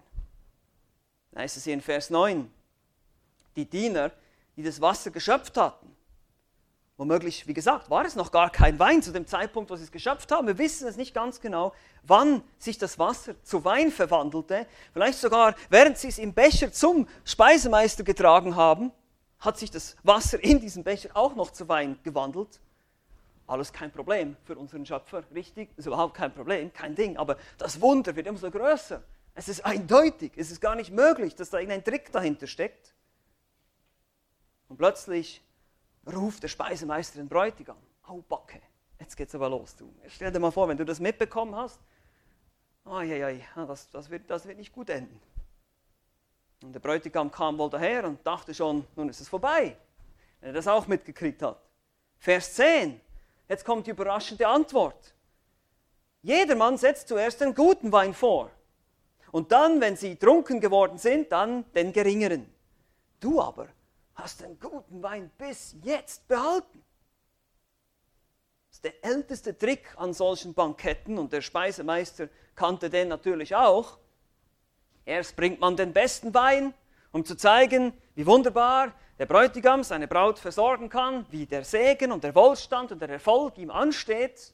Da 1.32 1.40
heißt 1.40 1.58
es 1.58 1.64
hier 1.64 1.74
in 1.74 1.82
Vers 1.82 2.08
9 2.08 2.50
die 3.56 3.68
Diener, 3.68 4.10
die 4.56 4.62
das 4.62 4.80
Wasser 4.80 5.10
geschöpft 5.10 5.56
hatten. 5.56 5.94
Womöglich, 6.96 7.48
wie 7.48 7.54
gesagt, 7.54 7.90
war 7.90 8.04
es 8.04 8.14
noch 8.14 8.30
gar 8.30 8.50
kein 8.50 8.78
Wein 8.78 9.02
zu 9.02 9.12
dem 9.12 9.26
Zeitpunkt, 9.26 9.68
wo 9.68 9.74
sie 9.74 9.82
es 9.82 9.90
geschöpft 9.90 10.30
haben. 10.30 10.46
Wir 10.46 10.58
wissen 10.58 10.86
es 10.86 10.96
nicht 10.96 11.12
ganz 11.12 11.40
genau, 11.40 11.74
wann 12.04 12.42
sich 12.56 12.78
das 12.78 13.00
Wasser 13.00 13.34
zu 13.42 13.64
Wein 13.64 13.90
verwandelte. 13.90 14.66
Vielleicht 14.92 15.18
sogar, 15.18 15.56
während 15.70 15.98
sie 15.98 16.08
es 16.08 16.18
im 16.18 16.32
Becher 16.32 16.70
zum 16.70 17.08
Speisemeister 17.24 18.04
getragen 18.04 18.54
haben, 18.54 18.92
hat 19.40 19.58
sich 19.58 19.72
das 19.72 19.96
Wasser 20.04 20.42
in 20.42 20.60
diesem 20.60 20.84
Becher 20.84 21.10
auch 21.14 21.34
noch 21.34 21.50
zu 21.50 21.68
Wein 21.68 21.98
gewandelt. 22.04 22.60
Alles 23.48 23.72
kein 23.72 23.90
Problem 23.90 24.36
für 24.44 24.56
unseren 24.56 24.86
Schöpfer, 24.86 25.24
richtig? 25.34 25.76
Ist 25.76 25.86
überhaupt 25.86 26.14
kein 26.14 26.32
Problem, 26.32 26.72
kein 26.72 26.94
Ding. 26.94 27.16
Aber 27.16 27.36
das 27.58 27.80
Wunder 27.80 28.14
wird 28.14 28.28
immer 28.28 28.38
so 28.38 28.50
größer. 28.50 29.02
Es 29.34 29.48
ist 29.48 29.66
eindeutig, 29.66 30.32
es 30.36 30.52
ist 30.52 30.60
gar 30.60 30.76
nicht 30.76 30.92
möglich, 30.92 31.34
dass 31.34 31.50
da 31.50 31.58
irgendein 31.58 31.82
Trick 31.82 32.12
dahinter 32.12 32.46
steckt. 32.46 32.93
Und 34.74 34.78
plötzlich 34.78 35.40
ruft 36.12 36.42
der 36.42 36.48
Speisemeister 36.48 37.18
den 37.18 37.28
Bräutigam. 37.28 37.76
Au 38.08 38.20
Backe, 38.28 38.60
jetzt 38.98 39.16
geht's 39.16 39.32
aber 39.32 39.48
los. 39.48 39.76
Du. 39.76 39.88
Stell 40.08 40.32
dir 40.32 40.40
mal 40.40 40.50
vor, 40.50 40.66
wenn 40.66 40.76
du 40.76 40.84
das 40.84 40.98
mitbekommen 40.98 41.54
hast, 41.54 41.78
oh, 42.84 42.98
ja, 42.98 43.28
ja, 43.28 43.38
das, 43.54 43.88
das, 43.90 44.10
wird, 44.10 44.28
das 44.28 44.46
wird 44.46 44.58
nicht 44.58 44.72
gut 44.72 44.90
enden. 44.90 45.20
Und 46.64 46.72
der 46.72 46.80
Bräutigam 46.80 47.30
kam 47.30 47.56
wohl 47.56 47.70
daher 47.70 48.04
und 48.04 48.26
dachte 48.26 48.52
schon, 48.52 48.84
nun 48.96 49.08
ist 49.08 49.20
es 49.20 49.28
vorbei, 49.28 49.76
wenn 50.40 50.48
er 50.48 50.54
das 50.54 50.66
auch 50.66 50.88
mitgekriegt 50.88 51.40
hat. 51.40 51.62
Vers 52.18 52.54
10, 52.54 53.00
jetzt 53.48 53.64
kommt 53.64 53.86
die 53.86 53.92
überraschende 53.92 54.48
Antwort. 54.48 55.14
Jedermann 56.20 56.78
setzt 56.78 57.06
zuerst 57.06 57.40
den 57.40 57.54
guten 57.54 57.92
Wein 57.92 58.12
vor. 58.12 58.50
Und 59.30 59.52
dann, 59.52 59.80
wenn 59.80 59.96
sie 59.96 60.16
trunken 60.16 60.60
geworden 60.60 60.98
sind, 60.98 61.30
dann 61.30 61.64
den 61.74 61.92
geringeren. 61.92 62.52
Du 63.20 63.40
aber 63.40 63.68
hast 64.14 64.40
den 64.40 64.58
guten 64.58 65.02
Wein 65.02 65.30
bis 65.38 65.76
jetzt 65.82 66.26
behalten. 66.28 66.84
Das 68.68 68.78
ist 68.78 68.84
der 68.84 69.04
älteste 69.04 69.56
Trick 69.56 69.94
an 69.96 70.12
solchen 70.12 70.54
Banketten 70.54 71.18
und 71.18 71.32
der 71.32 71.42
Speisemeister 71.42 72.28
kannte 72.54 72.90
den 72.90 73.08
natürlich 73.08 73.54
auch. 73.54 73.98
Erst 75.04 75.36
bringt 75.36 75.60
man 75.60 75.76
den 75.76 75.92
besten 75.92 76.32
Wein, 76.34 76.74
um 77.12 77.24
zu 77.24 77.36
zeigen, 77.36 77.92
wie 78.14 78.26
wunderbar 78.26 78.92
der 79.18 79.26
Bräutigam 79.26 79.84
seine 79.84 80.08
Braut 80.08 80.38
versorgen 80.38 80.88
kann, 80.88 81.26
wie 81.30 81.46
der 81.46 81.64
Segen 81.64 82.10
und 82.10 82.24
der 82.24 82.34
Wohlstand 82.34 82.90
und 82.90 83.00
der 83.00 83.10
Erfolg 83.10 83.58
ihm 83.58 83.70
ansteht. 83.70 84.52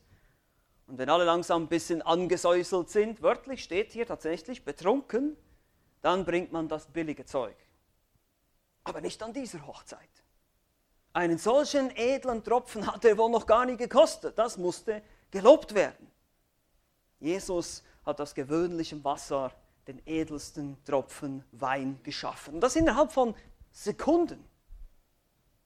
Und 0.86 0.98
wenn 0.98 1.08
alle 1.08 1.24
langsam 1.24 1.62
ein 1.62 1.68
bisschen 1.68 2.02
angesäuselt 2.02 2.90
sind, 2.90 3.22
wörtlich 3.22 3.62
steht 3.62 3.92
hier 3.92 4.06
tatsächlich 4.06 4.64
betrunken, 4.64 5.36
dann 6.02 6.24
bringt 6.24 6.50
man 6.52 6.68
das 6.68 6.86
billige 6.86 7.24
Zeug 7.24 7.56
aber 8.84 9.00
nicht 9.00 9.22
an 9.22 9.32
dieser 9.32 9.66
Hochzeit. 9.66 10.08
Einen 11.12 11.38
solchen 11.38 11.90
edlen 11.96 12.44
Tropfen 12.44 12.86
hat 12.86 13.04
er 13.04 13.18
wohl 13.18 13.30
noch 13.30 13.46
gar 13.46 13.66
nie 13.66 13.76
gekostet. 13.76 14.38
Das 14.38 14.56
musste 14.56 15.02
gelobt 15.30 15.74
werden. 15.74 16.10
Jesus 17.18 17.82
hat 18.06 18.20
aus 18.20 18.34
gewöhnlichem 18.34 19.02
Wasser 19.04 19.52
den 19.86 20.00
edelsten 20.06 20.82
Tropfen 20.84 21.44
Wein 21.52 21.98
geschaffen. 22.02 22.54
Und 22.54 22.60
das 22.60 22.76
innerhalb 22.76 23.12
von 23.12 23.34
Sekunden. 23.72 24.44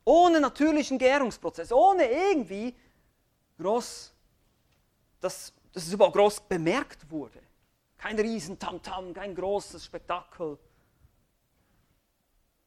Ohne 0.04 0.40
natürlichen 0.40 0.98
Gärungsprozess, 0.98 1.72
ohne 1.72 2.10
irgendwie 2.10 2.74
groß, 3.58 4.12
dass, 5.20 5.52
dass 5.72 5.86
es 5.86 5.92
überhaupt 5.92 6.16
groß 6.16 6.40
bemerkt 6.40 7.10
wurde. 7.10 7.40
Kein 7.96 8.18
riesen 8.18 8.58
Tamtam, 8.58 9.06
-Tam, 9.06 9.14
kein 9.14 9.34
großes 9.34 9.84
Spektakel. 9.84 10.58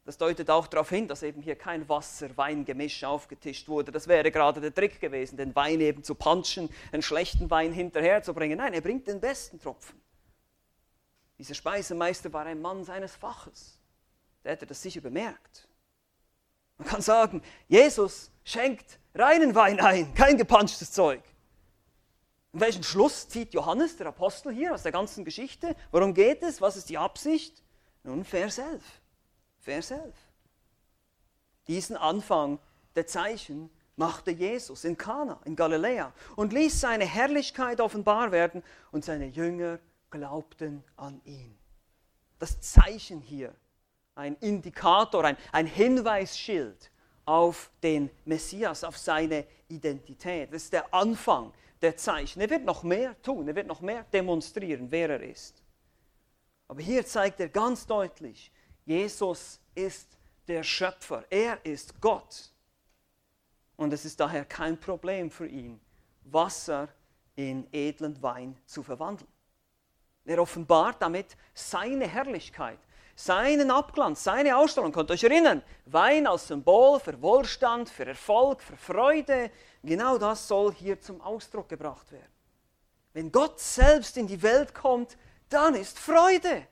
Das 0.07 0.17
deutet 0.17 0.49
auch 0.49 0.67
darauf 0.67 0.89
hin, 0.89 1.05
dass 1.09 1.21
eben 1.21 1.41
hier 1.41 1.57
kein 1.57 1.89
Wasser-Wein-Gemisch 1.89 3.03
aufgetischt 3.03 3.67
wurde. 3.67 3.91
Das 3.91 4.07
wäre 4.07 4.31
gerade 4.31 4.61
der 4.61 4.73
Trick 4.73 5.01
gewesen, 5.01 5.35
den 5.35 5.53
Wein 5.53 5.81
eben 5.81 6.01
zu 6.01 6.15
punchen, 6.15 6.69
einen 6.93 7.01
schlechten 7.01 7.49
Wein 7.49 7.73
hinterherzubringen. 7.73 8.57
Nein, 8.57 8.73
er 8.73 8.79
bringt 8.79 9.05
den 9.05 9.19
besten 9.19 9.59
Tropfen. 9.59 10.01
Dieser 11.37 11.55
Speisemeister 11.55 12.31
war 12.31 12.45
ein 12.45 12.61
Mann 12.61 12.85
seines 12.85 13.17
Faches. 13.17 13.81
Der 14.45 14.53
hätte 14.53 14.65
das 14.65 14.81
sicher 14.81 15.01
bemerkt. 15.01 15.67
Man 16.77 16.87
kann 16.87 17.01
sagen, 17.01 17.41
Jesus 17.67 18.31
schenkt 18.45 18.99
reinen 19.13 19.55
Wein 19.55 19.81
ein, 19.81 20.13
kein 20.13 20.37
gepanschtes 20.37 20.93
Zeug. 20.93 21.21
Und 22.53 22.61
welchen 22.61 22.83
Schluss 22.83 23.27
zieht 23.27 23.53
Johannes, 23.53 23.97
der 23.97 24.07
Apostel, 24.07 24.53
hier 24.53 24.73
aus 24.73 24.83
der 24.83 24.93
ganzen 24.93 25.25
Geschichte? 25.25 25.75
Worum 25.91 26.13
geht 26.13 26.43
es? 26.43 26.61
Was 26.61 26.77
ist 26.77 26.87
die 26.87 26.97
Absicht? 26.97 27.61
Nun, 28.03 28.23
Vers 28.23 28.59
11. 28.59 28.81
Vers 29.67 29.91
11. 29.91 30.13
Diesen 31.67 31.97
Anfang 31.97 32.57
der 32.95 33.05
Zeichen 33.05 33.69
machte 33.97 34.31
Jesus 34.31 34.85
in 34.85 34.95
Kana, 34.95 35.41
in 35.43 35.57
Galiläa, 35.57 36.13
und 36.37 36.53
ließ 36.53 36.79
seine 36.79 37.03
Herrlichkeit 37.03 37.81
offenbar 37.81 38.31
werden, 38.31 38.63
und 38.93 39.03
seine 39.03 39.25
Jünger 39.25 39.79
glaubten 40.09 40.85
an 40.95 41.19
ihn. 41.25 41.57
Das 42.39 42.61
Zeichen 42.61 43.19
hier, 43.19 43.53
ein 44.15 44.37
Indikator, 44.39 45.25
ein, 45.25 45.35
ein 45.51 45.65
Hinweisschild 45.67 46.89
auf 47.25 47.69
den 47.83 48.09
Messias, 48.23 48.85
auf 48.85 48.97
seine 48.97 49.45
Identität. 49.67 50.53
Das 50.53 50.63
ist 50.63 50.71
der 50.71 50.93
Anfang 50.93 51.51
der 51.81 51.97
Zeichen. 51.97 52.39
Er 52.39 52.49
wird 52.49 52.63
noch 52.63 52.83
mehr 52.83 53.21
tun, 53.21 53.49
er 53.49 53.55
wird 53.55 53.67
noch 53.67 53.81
mehr 53.81 54.05
demonstrieren, 54.13 54.89
wer 54.91 55.09
er 55.09 55.23
ist. 55.23 55.61
Aber 56.69 56.81
hier 56.81 57.05
zeigt 57.05 57.41
er 57.41 57.49
ganz 57.49 57.85
deutlich, 57.85 58.49
Jesus 58.87 59.59
ist 59.75 60.07
der 60.47 60.63
Schöpfer, 60.63 61.25
er 61.29 61.63
ist 61.65 61.99
Gott. 61.99 62.49
Und 63.75 63.91
es 63.91 64.05
ist 64.05 64.17
daher 64.17 64.45
kein 64.45 64.79
Problem 64.79 65.29
für 65.29 65.45
ihn, 65.45 65.77
Wasser 66.23 66.87
in 67.35 67.67
edlen 67.73 68.19
Wein 68.23 68.57
zu 68.65 68.81
verwandeln. 68.81 69.29
Er 70.23 70.41
offenbart 70.41 71.01
damit 71.01 71.35
seine 71.53 72.07
Herrlichkeit, 72.07 72.79
seinen 73.13 73.71
Abglanz, 73.71 74.23
seine 74.23 74.55
Ausstrahlung. 74.55 74.93
Könnt 74.93 75.11
ihr 75.11 75.15
euch 75.15 75.23
erinnern? 75.25 75.61
Wein 75.85 76.25
als 76.25 76.47
Symbol 76.47 77.01
für 77.01 77.21
Wohlstand, 77.21 77.89
für 77.89 78.05
Erfolg, 78.05 78.61
für 78.61 78.77
Freude. 78.77 79.51
Genau 79.83 80.17
das 80.17 80.47
soll 80.47 80.73
hier 80.73 81.01
zum 81.01 81.19
Ausdruck 81.19 81.67
gebracht 81.67 82.09
werden. 82.13 82.31
Wenn 83.11 83.33
Gott 83.33 83.59
selbst 83.59 84.15
in 84.15 84.27
die 84.27 84.41
Welt 84.41 84.73
kommt, 84.73 85.17
dann 85.49 85.75
ist 85.75 85.99
Freude 85.99 86.65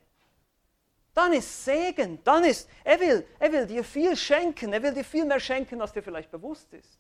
dann 1.16 1.32
ist 1.32 1.64
Segen, 1.64 2.20
dann 2.26 2.44
ist, 2.44 2.70
er 2.84 3.00
will, 3.00 3.26
er 3.40 3.52
will 3.52 3.66
dir 3.66 3.84
viel 3.86 4.18
schenken, 4.18 4.74
er 4.74 4.84
will 4.84 4.94
dir 4.94 5.06
viel 5.06 5.26
mehr 5.26 5.40
schenken, 5.40 5.82
als 5.82 5.94
dir 5.94 6.04
vielleicht 6.04 6.30
bewusst 6.30 6.72
ist. 6.74 7.00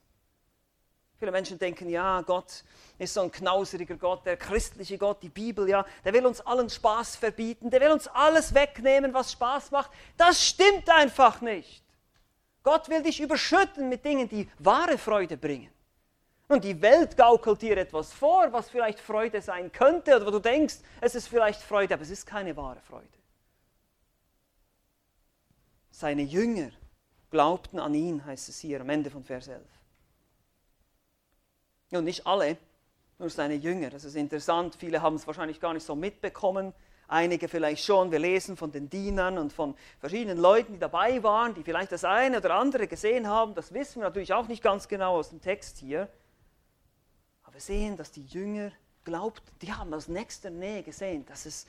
Viele 1.17 1.31
Menschen 1.31 1.59
denken, 1.59 1.89
ja, 1.89 2.21
Gott 2.21 2.63
ist 2.97 3.13
so 3.13 3.21
ein 3.21 3.31
knauseriger 3.31 3.95
Gott, 3.97 4.25
der 4.25 4.37
christliche 4.37 4.97
Gott, 4.97 5.21
die 5.21 5.29
Bibel, 5.29 5.67
ja, 5.67 5.85
der 6.05 6.13
will 6.13 6.25
uns 6.25 6.39
allen 6.41 6.69
Spaß 6.69 7.17
verbieten, 7.17 7.69
der 7.69 7.81
will 7.81 7.91
uns 7.91 8.07
alles 8.07 8.53
wegnehmen, 8.53 9.13
was 9.13 9.33
Spaß 9.33 9.71
macht. 9.71 9.91
Das 10.15 10.45
stimmt 10.45 10.89
einfach 10.89 11.41
nicht. 11.41 11.83
Gott 12.63 12.87
will 12.87 13.03
dich 13.03 13.19
überschütten 13.19 13.89
mit 13.89 14.05
Dingen, 14.05 14.29
die 14.29 14.49
wahre 14.59 14.97
Freude 14.97 15.35
bringen. 15.35 15.71
Und 16.47 16.63
die 16.63 16.81
Welt 16.81 17.17
gaukelt 17.17 17.61
dir 17.61 17.77
etwas 17.77 18.13
vor, 18.13 18.51
was 18.53 18.69
vielleicht 18.69 18.99
Freude 18.99 19.41
sein 19.41 19.71
könnte, 19.71 20.15
oder 20.15 20.25
wo 20.25 20.31
du 20.31 20.39
denkst, 20.39 20.75
es 21.01 21.15
ist 21.15 21.27
vielleicht 21.27 21.61
Freude, 21.61 21.95
aber 21.95 22.03
es 22.03 22.11
ist 22.11 22.25
keine 22.25 22.55
wahre 22.55 22.79
Freude 22.79 23.07
seine 25.95 26.23
Jünger 26.23 26.71
glaubten 27.31 27.79
an 27.79 27.93
ihn, 27.93 28.25
heißt 28.25 28.49
es 28.49 28.59
hier 28.59 28.81
am 28.81 28.89
Ende 28.89 29.09
von 29.09 29.23
Vers 29.23 29.47
11. 29.47 29.61
Und 31.91 32.03
nicht 32.03 32.27
alle, 32.27 32.57
nur 33.17 33.29
seine 33.29 33.53
Jünger. 33.53 33.91
Das 33.91 34.03
ist 34.03 34.15
interessant. 34.15 34.75
Viele 34.77 35.01
haben 35.01 35.15
es 35.15 35.25
wahrscheinlich 35.25 35.61
gar 35.61 35.73
nicht 35.73 35.85
so 35.85 35.95
mitbekommen. 35.95 36.73
Einige 37.07 37.47
vielleicht 37.47 37.85
schon. 37.85 38.11
Wir 38.11 38.19
lesen 38.19 38.57
von 38.57 38.73
den 38.73 38.89
Dienern 38.89 39.37
und 39.37 39.53
von 39.53 39.73
verschiedenen 39.99 40.37
Leuten, 40.37 40.73
die 40.73 40.79
dabei 40.79 41.23
waren, 41.23 41.53
die 41.53 41.63
vielleicht 41.63 41.93
das 41.93 42.03
eine 42.03 42.39
oder 42.39 42.55
andere 42.55 42.87
gesehen 42.87 43.27
haben. 43.27 43.55
Das 43.55 43.73
wissen 43.73 44.01
wir 44.01 44.07
natürlich 44.07 44.33
auch 44.33 44.49
nicht 44.49 44.61
ganz 44.61 44.89
genau 44.89 45.15
aus 45.15 45.29
dem 45.29 45.39
Text 45.39 45.77
hier. 45.77 46.09
Aber 47.43 47.53
wir 47.53 47.61
sehen, 47.61 47.95
dass 47.95 48.11
die 48.11 48.25
Jünger 48.25 48.73
glaubt, 49.05 49.43
die 49.61 49.71
haben 49.71 49.93
aus 49.93 50.09
nächster 50.09 50.49
Nähe 50.49 50.83
gesehen, 50.83 51.25
dass 51.27 51.45
es, 51.45 51.67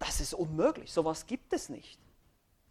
das 0.00 0.20
ist 0.20 0.34
unmöglich. 0.34 0.92
Sowas 0.92 1.26
gibt 1.26 1.52
es 1.52 1.68
nicht. 1.68 2.00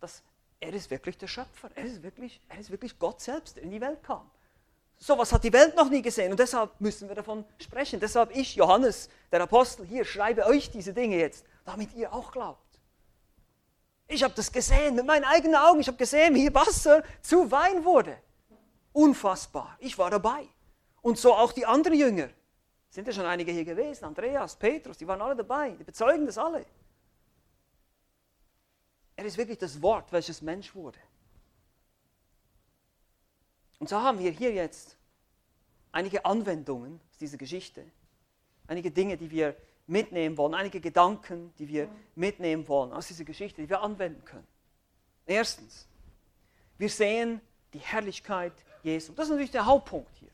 Das 0.02 0.22
er 0.60 0.74
ist 0.74 0.90
wirklich 0.90 1.18
der 1.18 1.28
Schöpfer. 1.28 1.70
Er 1.76 1.86
ist 1.86 2.04
wirklich, 2.04 2.42
er 2.50 2.60
ist 2.60 2.70
wirklich 2.70 2.98
Gott 3.00 3.22
selbst, 3.22 3.56
der 3.56 3.64
in 3.64 3.72
die 3.72 3.82
Welt 3.82 4.04
kam. 4.04 4.30
So 4.98 5.18
was 5.18 5.32
hat 5.32 5.44
die 5.44 5.54
Welt 5.54 5.76
noch 5.76 5.90
nie 5.90 6.02
gesehen 6.02 6.32
und 6.32 6.40
deshalb 6.40 6.72
müssen 6.80 7.08
wir 7.08 7.16
davon 7.16 7.46
sprechen. 7.58 8.02
Deshalb 8.02 8.36
ich, 8.36 8.56
Johannes, 8.56 9.10
der 9.32 9.42
Apostel, 9.42 9.86
hier 9.86 10.04
schreibe 10.04 10.46
euch 10.46 10.70
diese 10.70 10.94
Dinge 10.94 11.18
jetzt, 11.18 11.46
damit 11.64 11.94
ihr 11.96 12.12
auch 12.12 12.32
glaubt. 12.32 12.60
Ich 14.08 14.24
habe 14.24 14.34
das 14.34 14.52
gesehen 14.52 14.96
mit 14.96 15.06
meinen 15.06 15.24
eigenen 15.24 15.56
Augen. 15.56 15.80
Ich 15.80 15.88
habe 15.88 15.98
gesehen, 15.98 16.36
wie 16.36 16.54
Wasser 16.54 17.04
zu 17.22 17.50
Wein 17.50 17.86
wurde. 17.86 18.18
Unfassbar. 18.92 19.78
Ich 19.80 19.98
war 19.98 20.10
dabei. 20.10 20.48
Und 21.02 21.18
so 21.18 21.34
auch 21.34 21.54
die 21.54 21.66
anderen 21.66 21.98
Jünger. 21.98 22.30
Sind 22.90 23.08
ja 23.08 23.14
schon 23.14 23.26
einige 23.26 23.52
hier 23.52 23.64
gewesen. 23.64 24.04
Andreas, 24.04 24.56
Petrus, 24.56 24.98
die 24.98 25.08
waren 25.08 25.22
alle 25.22 25.36
dabei. 25.36 25.70
Die 25.80 25.84
bezeugen 25.84 26.26
das 26.26 26.38
alle. 26.38 26.66
Er 29.20 29.26
ist 29.26 29.38
wirklich 29.38 29.58
das 29.58 29.82
Wort, 29.82 30.14
welches 30.14 30.42
Mensch 30.42 30.74
wurde. 30.74 30.98
Und 33.78 33.90
so 33.90 33.98
haben 33.98 34.18
wir 34.18 34.32
hier 34.32 34.54
jetzt 34.54 34.96
einige 35.92 36.24
Anwendungen 36.24 37.02
aus 37.12 37.18
dieser 37.18 37.36
Geschichte, 37.36 37.84
einige 38.66 38.92
Dinge, 38.92 39.18
die 39.18 39.30
wir 39.30 39.58
mitnehmen 39.88 40.38
wollen, 40.38 40.54
einige 40.54 40.80
Gedanken, 40.80 41.54
die 41.60 41.68
wir 41.68 41.90
mitnehmen 42.16 42.66
wollen 42.70 42.94
aus 42.94 43.10
dieser 43.10 43.26
Geschichte, 43.26 43.62
die 43.62 43.70
wir 43.70 43.82
anwenden 43.82 44.24
können. 44.24 44.48
Erstens, 45.26 45.86
wir 46.78 46.90
sehen 46.90 47.42
die 47.74 47.80
Herrlichkeit 47.80 48.54
Jesu. 48.84 49.12
Das 49.12 49.26
ist 49.26 49.32
natürlich 49.32 49.52
der 49.52 49.66
Hauptpunkt 49.66 50.16
hier. 50.16 50.32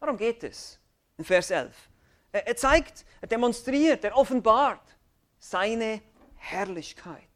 Warum 0.00 0.16
geht 0.16 0.42
es 0.42 0.80
in 1.18 1.24
Vers 1.24 1.52
11? 1.52 1.88
Er 2.32 2.56
zeigt, 2.56 3.04
er 3.20 3.28
demonstriert, 3.28 4.02
er 4.02 4.16
offenbart 4.16 4.96
seine 5.38 6.02
Herrlichkeit. 6.34 7.28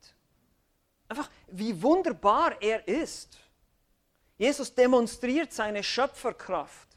Einfach, 1.08 1.30
wie 1.48 1.80
wunderbar 1.82 2.60
er 2.60 2.86
ist. 2.86 3.38
Jesus 4.36 4.74
demonstriert 4.74 5.52
seine 5.52 5.82
Schöpferkraft. 5.82 6.88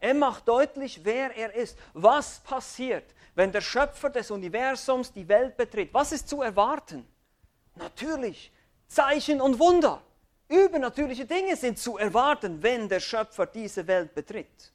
Er 0.00 0.14
macht 0.14 0.48
deutlich, 0.48 1.00
wer 1.04 1.34
er 1.36 1.54
ist. 1.54 1.78
Was 1.94 2.40
passiert, 2.40 3.14
wenn 3.34 3.52
der 3.52 3.60
Schöpfer 3.60 4.10
des 4.10 4.30
Universums 4.30 5.12
die 5.12 5.28
Welt 5.28 5.56
betritt? 5.56 5.94
Was 5.94 6.12
ist 6.12 6.28
zu 6.28 6.42
erwarten? 6.42 7.06
Natürlich 7.76 8.52
Zeichen 8.88 9.40
und 9.40 9.58
Wunder. 9.58 10.02
Übernatürliche 10.48 11.24
Dinge 11.24 11.56
sind 11.56 11.78
zu 11.78 11.96
erwarten, 11.96 12.62
wenn 12.62 12.88
der 12.88 13.00
Schöpfer 13.00 13.46
diese 13.46 13.86
Welt 13.86 14.14
betritt. 14.14 14.72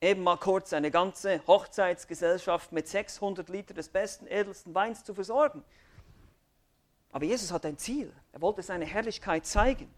Eben 0.00 0.22
mal 0.22 0.38
kurz 0.38 0.72
eine 0.72 0.90
ganze 0.90 1.46
Hochzeitsgesellschaft 1.46 2.72
mit 2.72 2.88
600 2.88 3.48
Liter 3.50 3.74
des 3.74 3.88
besten, 3.88 4.26
edelsten 4.26 4.74
Weins 4.74 5.04
zu 5.04 5.12
versorgen. 5.12 5.62
Aber 7.12 7.24
Jesus 7.24 7.52
hat 7.52 7.64
ein 7.66 7.78
Ziel. 7.78 8.12
Er 8.32 8.40
wollte 8.40 8.62
seine 8.62 8.86
Herrlichkeit 8.86 9.46
zeigen. 9.46 9.92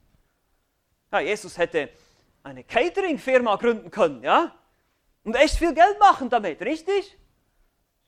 Ja, 1.13 1.21
Jesus 1.21 1.57
hätte 1.57 1.89
eine 2.43 2.65
Catering-Firma 2.65 3.57
gründen 3.57 3.91
können, 3.91 4.23
ja? 4.23 4.55
Und 5.23 5.35
echt 5.37 5.57
viel 5.57 5.73
Geld 5.73 5.99
machen 5.99 6.29
damit, 6.29 6.61
richtig? 6.61 7.17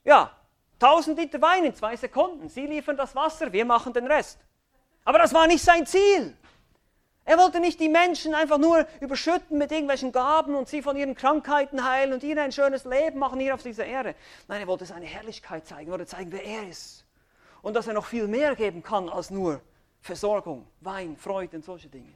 Ja, 0.04 0.36
1000 0.80 1.18
Liter 1.18 1.40
Wein 1.40 1.64
in 1.64 1.74
zwei 1.74 1.96
Sekunden. 1.96 2.48
Sie 2.48 2.66
liefern 2.66 2.96
das 2.96 3.14
Wasser, 3.14 3.52
wir 3.52 3.64
machen 3.64 3.92
den 3.92 4.06
Rest. 4.06 4.38
Aber 5.04 5.18
das 5.18 5.32
war 5.32 5.46
nicht 5.46 5.64
sein 5.64 5.86
Ziel. 5.86 6.36
Er 7.24 7.38
wollte 7.38 7.60
nicht 7.60 7.80
die 7.80 7.88
Menschen 7.88 8.34
einfach 8.34 8.58
nur 8.58 8.86
überschütten 9.00 9.56
mit 9.56 9.72
irgendwelchen 9.72 10.12
Gaben 10.12 10.54
und 10.54 10.68
sie 10.68 10.82
von 10.82 10.96
ihren 10.96 11.14
Krankheiten 11.14 11.88
heilen 11.88 12.12
und 12.12 12.22
ihnen 12.22 12.38
ein 12.38 12.52
schönes 12.52 12.84
Leben 12.84 13.18
machen 13.18 13.40
hier 13.40 13.54
auf 13.54 13.62
dieser 13.62 13.86
Erde. 13.86 14.14
Nein, 14.48 14.60
er 14.60 14.66
wollte 14.66 14.84
seine 14.84 15.06
Herrlichkeit 15.06 15.66
zeigen, 15.66 15.88
er 15.88 15.92
wollte 15.92 16.06
zeigen, 16.06 16.30
wer 16.32 16.44
er 16.44 16.68
ist. 16.68 17.05
Und 17.66 17.74
dass 17.74 17.88
er 17.88 17.94
noch 17.94 18.06
viel 18.06 18.28
mehr 18.28 18.54
geben 18.54 18.80
kann 18.80 19.08
als 19.08 19.28
nur 19.28 19.60
Versorgung, 20.00 20.68
Wein, 20.82 21.16
Freude 21.16 21.56
und 21.56 21.64
solche 21.64 21.88
Dinge. 21.88 22.14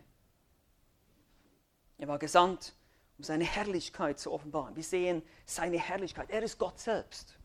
Er 1.99 2.07
war 2.07 2.21
gesandt, 2.21 2.73
um 3.19 3.25
seine 3.25 3.43
Herrlichkeit 3.43 4.21
zu 4.21 4.31
offenbaren. 4.31 4.77
Wir 4.77 4.85
sehen 4.85 5.23
seine 5.45 5.77
Herrlichkeit. 5.77 6.31
Er 6.31 6.45
ist 6.45 6.57
Gott 6.57 6.79
selbst. 6.79 7.37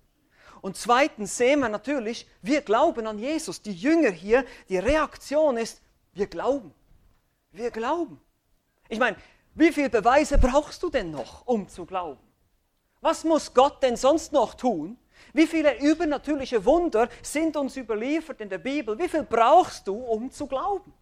Und 0.61 0.77
zweitens 0.77 1.35
sehen 1.35 1.61
wir 1.61 1.69
natürlich, 1.69 2.27
wir 2.43 2.61
glauben 2.61 3.07
an 3.07 3.17
Jesus. 3.17 3.63
Die 3.63 3.73
Jünger 3.73 4.11
hier, 4.11 4.45
die 4.69 4.77
Reaktion 4.77 5.57
ist, 5.57 5.81
wir 6.13 6.27
glauben. 6.27 6.75
Wir 7.53 7.71
glauben. 7.71 8.21
Ich 8.87 8.99
meine, 8.99 9.17
wie 9.55 9.71
viele 9.71 9.89
Beweise 9.89 10.37
brauchst 10.37 10.83
du 10.83 10.91
denn 10.91 11.09
noch, 11.09 11.47
um 11.47 11.67
zu 11.67 11.87
glauben? 11.87 12.21
Was 13.01 13.23
muss 13.23 13.51
Gott 13.51 13.81
denn 13.81 13.97
sonst 13.97 14.31
noch 14.31 14.53
tun? 14.53 14.95
Wie 15.33 15.47
viele 15.47 15.79
übernatürliche 15.79 16.63
Wunder 16.65 17.09
sind 17.21 17.57
uns 17.57 17.77
überliefert 17.77 18.41
in 18.41 18.49
der 18.49 18.57
Bibel? 18.57 18.97
Wie 18.97 19.09
viel 19.09 19.23
brauchst 19.23 19.87
du, 19.87 19.95
um 19.95 20.31
zu 20.31 20.47
glauben? 20.47 20.93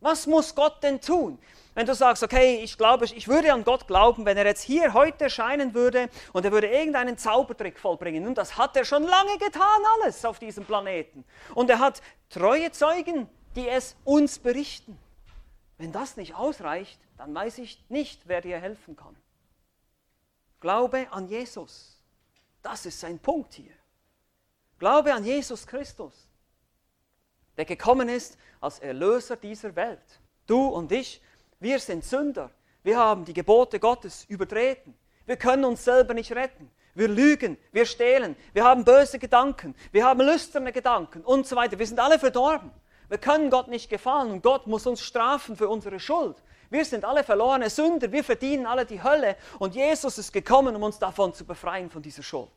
Was 0.00 0.26
muss 0.26 0.54
Gott 0.54 0.82
denn 0.82 1.00
tun? 1.00 1.38
Wenn 1.74 1.86
du 1.86 1.94
sagst, 1.94 2.22
okay, 2.22 2.60
ich 2.62 2.76
glaube, 2.76 3.04
ich 3.04 3.28
würde 3.28 3.52
an 3.52 3.64
Gott 3.64 3.86
glauben, 3.86 4.24
wenn 4.24 4.36
er 4.36 4.46
jetzt 4.46 4.62
hier 4.62 4.94
heute 4.94 5.24
erscheinen 5.24 5.74
würde 5.74 6.08
und 6.32 6.44
er 6.44 6.52
würde 6.52 6.68
irgendeinen 6.68 7.16
Zaubertrick 7.16 7.78
vollbringen. 7.78 8.26
Und 8.26 8.38
das 8.38 8.56
hat 8.56 8.76
er 8.76 8.84
schon 8.84 9.04
lange 9.04 9.38
getan, 9.38 9.82
alles 10.00 10.24
auf 10.24 10.38
diesem 10.38 10.64
Planeten. 10.64 11.24
Und 11.54 11.70
er 11.70 11.78
hat 11.78 12.02
treue 12.30 12.72
Zeugen, 12.72 13.28
die 13.54 13.68
es 13.68 13.94
uns 14.04 14.38
berichten. 14.38 14.98
Wenn 15.78 15.92
das 15.92 16.16
nicht 16.16 16.34
ausreicht, 16.34 17.00
dann 17.18 17.34
weiß 17.34 17.58
ich 17.58 17.84
nicht, 17.88 18.22
wer 18.26 18.40
dir 18.40 18.58
helfen 18.58 18.96
kann. 18.96 19.16
Glaube 20.60 21.06
an 21.10 21.28
Jesus. 21.28 21.99
Das 22.62 22.86
ist 22.86 23.00
sein 23.00 23.18
Punkt 23.18 23.54
hier. 23.54 23.72
Glaube 24.78 25.12
an 25.12 25.24
Jesus 25.24 25.66
Christus, 25.66 26.28
der 27.56 27.64
gekommen 27.64 28.08
ist 28.08 28.38
als 28.60 28.78
Erlöser 28.78 29.36
dieser 29.36 29.74
Welt. 29.76 30.20
Du 30.46 30.66
und 30.66 30.90
ich 30.92 31.20
wir 31.60 31.78
sind 31.78 32.04
Sünder. 32.04 32.50
Wir 32.82 32.98
haben 32.98 33.26
die 33.26 33.34
Gebote 33.34 33.78
Gottes 33.78 34.24
übertreten. 34.24 34.94
Wir 35.26 35.36
können 35.36 35.64
uns 35.66 35.84
selber 35.84 36.14
nicht 36.14 36.32
retten. 36.32 36.70
Wir 36.94 37.06
lügen, 37.06 37.56
wir 37.70 37.86
stehlen, 37.86 38.34
wir 38.52 38.64
haben 38.64 38.84
böse 38.84 39.20
Gedanken, 39.20 39.76
wir 39.92 40.04
haben 40.04 40.20
lüsterne 40.20 40.72
Gedanken 40.72 41.22
und 41.22 41.46
so 41.46 41.54
weiter. 41.54 41.78
Wir 41.78 41.86
sind 41.86 42.00
alle 42.00 42.18
verdorben. 42.18 42.72
Wir 43.08 43.18
können 43.18 43.48
Gott 43.48 43.68
nicht 43.68 43.90
gefallen 43.90 44.32
und 44.32 44.42
Gott 44.42 44.66
muss 44.66 44.86
uns 44.86 45.00
strafen 45.00 45.56
für 45.56 45.68
unsere 45.68 46.00
Schuld. 46.00 46.36
Wir 46.70 46.84
sind 46.84 47.04
alle 47.04 47.24
verlorene 47.24 47.68
Sünder, 47.68 48.10
wir 48.12 48.22
verdienen 48.22 48.64
alle 48.64 48.86
die 48.86 49.02
Hölle 49.02 49.36
und 49.58 49.74
Jesus 49.74 50.18
ist 50.18 50.32
gekommen, 50.32 50.76
um 50.76 50.84
uns 50.84 50.98
davon 50.98 51.34
zu 51.34 51.44
befreien, 51.44 51.90
von 51.90 52.00
dieser 52.00 52.22
Schuld. 52.22 52.48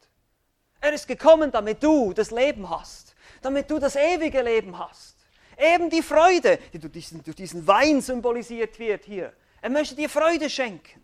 Er 0.79 0.93
ist 0.93 1.07
gekommen, 1.07 1.51
damit 1.51 1.81
du 1.81 2.13
das 2.13 2.29
Leben 2.29 2.69
hast, 2.69 3.15
damit 3.41 3.71
du 3.71 3.79
das 3.79 3.95
ewige 3.95 4.41
Leben 4.43 4.77
hast. 4.77 5.17
Eben 5.57 5.89
die 5.89 6.03
Freude, 6.03 6.59
die 6.71 6.79
durch 6.79 6.93
diesen, 6.93 7.23
durch 7.23 7.35
diesen 7.35 7.65
Wein 7.65 8.01
symbolisiert 8.01 8.77
wird 8.77 9.05
hier. 9.05 9.33
Er 9.61 9.69
möchte 9.69 9.95
dir 9.95 10.09
Freude 10.09 10.49
schenken. 10.49 11.03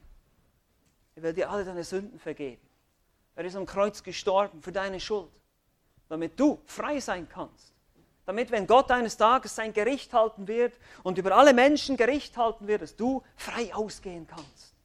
Er 1.15 1.23
will 1.23 1.33
dir 1.33 1.49
alle 1.49 1.65
deine 1.65 1.83
Sünden 1.83 2.19
vergeben. 2.19 2.61
Er 3.35 3.45
ist 3.45 3.55
am 3.55 3.65
Kreuz 3.65 4.03
gestorben 4.03 4.61
für 4.61 4.71
deine 4.71 4.99
Schuld, 4.99 5.31
damit 6.09 6.39
du 6.39 6.61
frei 6.65 6.99
sein 6.99 7.27
kannst. 7.27 7.73
Damit, 8.29 8.51
wenn 8.51 8.67
Gott 8.67 8.91
eines 8.91 9.17
Tages 9.17 9.55
sein 9.55 9.73
Gericht 9.73 10.13
halten 10.13 10.47
wird 10.47 10.77
und 11.01 11.17
über 11.17 11.35
alle 11.35 11.51
Menschen 11.51 11.97
Gericht 11.97 12.37
halten 12.37 12.67
wird, 12.67 12.83
dass 12.83 12.95
du 12.95 13.23
frei 13.35 13.73
ausgehen 13.73 14.27
kannst, 14.27 14.75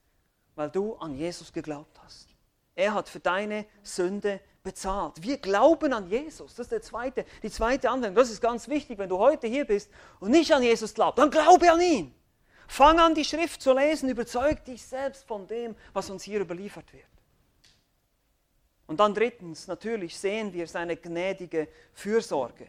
weil 0.54 0.70
du 0.70 0.94
an 0.94 1.14
Jesus 1.14 1.52
geglaubt 1.52 2.00
hast. 2.02 2.26
Er 2.74 2.94
hat 2.94 3.06
für 3.06 3.20
deine 3.20 3.66
Sünde 3.82 4.40
bezahlt. 4.62 5.22
Wir 5.22 5.36
glauben 5.36 5.92
an 5.92 6.08
Jesus. 6.08 6.54
Das 6.54 6.64
ist 6.64 6.72
der 6.72 6.80
zweite, 6.80 7.26
die 7.42 7.50
zweite 7.50 7.90
Anwendung. 7.90 8.14
Das 8.14 8.30
ist 8.30 8.40
ganz 8.40 8.66
wichtig, 8.66 8.96
wenn 8.96 9.10
du 9.10 9.18
heute 9.18 9.46
hier 9.46 9.66
bist 9.66 9.90
und 10.20 10.30
nicht 10.30 10.50
an 10.50 10.62
Jesus 10.62 10.94
glaubst, 10.94 11.18
dann 11.18 11.30
glaube 11.30 11.70
an 11.70 11.82
ihn. 11.82 12.14
Fang 12.66 12.98
an, 12.98 13.14
die 13.14 13.26
Schrift 13.26 13.60
zu 13.60 13.74
lesen, 13.74 14.08
überzeug 14.08 14.64
dich 14.64 14.82
selbst 14.86 15.22
von 15.28 15.46
dem, 15.46 15.76
was 15.92 16.08
uns 16.08 16.22
hier 16.22 16.40
überliefert 16.40 16.90
wird. 16.94 17.04
Und 18.86 19.00
dann 19.00 19.12
drittens, 19.12 19.66
natürlich 19.66 20.18
sehen 20.18 20.50
wir 20.54 20.66
seine 20.66 20.96
gnädige 20.96 21.68
Fürsorge. 21.92 22.68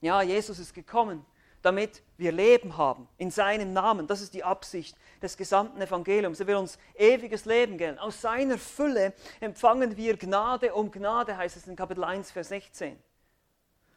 Ja, 0.00 0.22
Jesus 0.22 0.58
ist 0.58 0.74
gekommen, 0.74 1.24
damit 1.62 2.02
wir 2.16 2.32
Leben 2.32 2.76
haben 2.76 3.06
in 3.18 3.30
seinem 3.30 3.72
Namen. 3.72 4.06
Das 4.06 4.20
ist 4.20 4.32
die 4.32 4.44
Absicht 4.44 4.96
des 5.20 5.36
gesamten 5.36 5.80
Evangeliums. 5.80 6.40
Er 6.40 6.46
will 6.46 6.56
uns 6.56 6.78
ewiges 6.94 7.44
Leben 7.44 7.76
geben. 7.76 7.98
Aus 7.98 8.20
seiner 8.20 8.56
Fülle 8.56 9.12
empfangen 9.40 9.96
wir 9.96 10.16
Gnade 10.16 10.74
um 10.74 10.90
Gnade, 10.90 11.36
heißt 11.36 11.56
es 11.56 11.66
in 11.66 11.76
Kapitel 11.76 12.04
1, 12.04 12.30
Vers 12.30 12.48
16. 12.48 12.98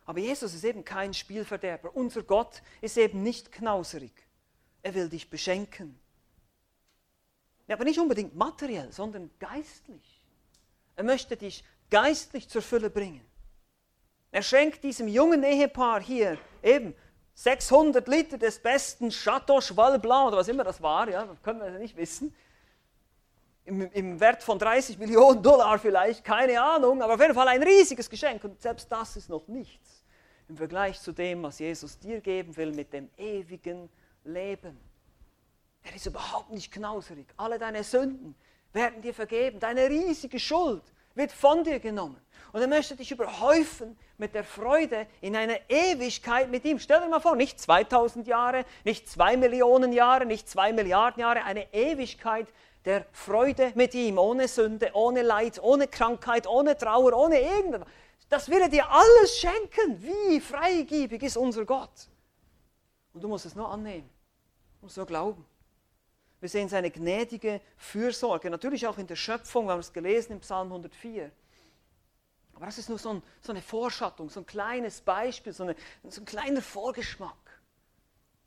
Aber 0.05 0.19
Jesus 0.19 0.53
ist 0.53 0.65
eben 0.65 0.83
kein 0.83 1.13
Spielverderber. 1.13 1.95
Unser 1.95 2.23
Gott 2.23 2.61
ist 2.81 2.97
eben 2.97 3.23
nicht 3.23 3.51
knauserig. 3.53 4.11
Er 4.81 4.93
will 4.93 5.07
dich 5.07 5.29
beschenken. 5.29 5.97
Ja, 7.67 7.75
aber 7.75 7.85
nicht 7.85 7.99
unbedingt 7.99 8.35
materiell, 8.35 8.91
sondern 8.91 9.31
geistlich. 9.39 10.21
Er 10.97 11.05
möchte 11.05 11.37
dich 11.37 11.63
geistlich 11.89 12.49
zur 12.49 12.61
Fülle 12.61 12.89
bringen. 12.89 13.21
Er 14.33 14.41
schenkt 14.41 14.83
diesem 14.83 15.07
jungen 15.07 15.43
Ehepaar 15.43 16.01
hier 16.01 16.39
eben 16.63 16.95
600 17.35 18.07
Liter 18.07 18.39
des 18.39 18.57
besten 18.57 19.11
Chateau 19.11 19.61
Cheval 19.61 19.99
Blanc 19.99 20.29
oder 20.29 20.37
was 20.37 20.47
immer 20.47 20.63
das 20.63 20.81
war, 20.81 21.07
ja, 21.07 21.27
können 21.43 21.61
wir 21.61 21.69
nicht 21.77 21.95
wissen. 21.95 22.33
Im, 23.63 23.91
Im, 23.91 24.19
Wert 24.19 24.41
von 24.41 24.57
30 24.57 24.97
Millionen 24.97 25.43
Dollar 25.43 25.77
vielleicht, 25.77 26.23
keine 26.25 26.59
Ahnung, 26.59 27.03
aber 27.03 27.13
auf 27.13 27.21
jeden 27.21 27.35
Fall 27.35 27.47
ein 27.47 27.61
riesiges 27.61 28.09
Geschenk 28.09 28.43
und 28.43 28.59
selbst 28.59 28.91
das 28.91 29.15
ist 29.17 29.29
noch 29.29 29.47
nichts 29.47 30.03
im 30.49 30.57
Vergleich 30.57 30.99
zu 30.99 31.11
dem, 31.11 31.43
was 31.43 31.59
Jesus 31.59 31.99
dir 31.99 32.19
geben 32.19 32.57
will 32.57 32.73
mit 32.73 32.91
dem 32.91 33.11
ewigen 33.17 33.87
Leben. 34.23 34.79
Er 35.83 35.95
ist 35.95 36.07
überhaupt 36.07 36.49
nicht 36.49 36.71
knauserig. 36.71 37.27
Alle 37.37 37.59
deine 37.59 37.83
Sünden 37.83 38.33
werden 38.71 38.99
dir 39.03 39.13
vergeben. 39.13 39.59
Deine 39.59 39.87
riesige 39.87 40.39
Schuld 40.39 40.83
wird 41.13 41.31
von 41.31 41.63
dir 41.63 41.79
genommen. 41.79 42.22
Und 42.53 42.61
er 42.61 42.67
möchte 42.67 42.95
dich 42.95 43.11
überhäufen 43.11 43.97
mit 44.19 44.35
der 44.35 44.43
Freude 44.43 45.07
in 45.21 45.35
einer 45.35 45.57
Ewigkeit 45.69 46.51
mit 46.51 46.63
ihm. 46.65 46.77
Stell 46.77 47.01
dir 47.01 47.09
mal 47.09 47.19
vor, 47.19 47.35
nicht 47.35 47.59
2000 47.59 48.27
Jahre, 48.27 48.63
nicht 48.85 49.09
2 49.09 49.37
Millionen 49.37 49.91
Jahre, 49.91 50.27
nicht 50.27 50.47
2 50.47 50.71
Milliarden 50.71 51.19
Jahre, 51.19 51.43
eine 51.43 51.73
Ewigkeit 51.73 52.47
der 52.85 53.07
Freude 53.11 53.71
mit 53.73 53.95
ihm, 53.95 54.19
ohne 54.19 54.47
Sünde, 54.47 54.91
ohne 54.93 55.23
Leid, 55.23 55.61
ohne 55.63 55.87
Krankheit, 55.87 56.45
ohne 56.45 56.77
Trauer, 56.77 57.13
ohne 57.13 57.41
irgendwas. 57.41 57.87
Das 58.29 58.47
will 58.47 58.61
er 58.61 58.69
dir 58.69 58.87
alles 58.87 59.35
schenken. 59.35 60.03
Wie 60.03 60.39
freigebig 60.39 61.23
ist 61.23 61.37
unser 61.37 61.65
Gott. 61.65 62.07
Und 63.13 63.23
du 63.23 63.27
musst 63.27 63.47
es 63.47 63.55
nur 63.55 63.67
annehmen. 63.67 64.09
muss 64.79 64.95
nur 64.95 65.07
glauben. 65.07 65.43
Wir 66.39 66.49
sehen 66.49 66.69
seine 66.69 66.91
gnädige 66.91 67.61
Fürsorge, 67.77 68.51
natürlich 68.51 68.85
auch 68.85 68.99
in 68.99 69.07
der 69.07 69.15
Schöpfung, 69.15 69.65
wir 69.65 69.71
haben 69.71 69.79
es 69.79 69.91
gelesen 69.91 70.33
im 70.33 70.39
Psalm 70.41 70.67
104. 70.67 71.31
Aber 72.55 72.65
das 72.65 72.77
ist 72.77 72.89
nur 72.89 72.99
so, 72.99 73.09
ein, 73.09 73.23
so 73.41 73.51
eine 73.51 73.61
Vorschattung, 73.61 74.29
so 74.29 74.39
ein 74.41 74.45
kleines 74.45 75.01
Beispiel, 75.01 75.53
so, 75.53 75.63
eine, 75.63 75.75
so 76.07 76.21
ein 76.21 76.25
kleiner 76.25 76.61
Vorgeschmack. 76.61 77.35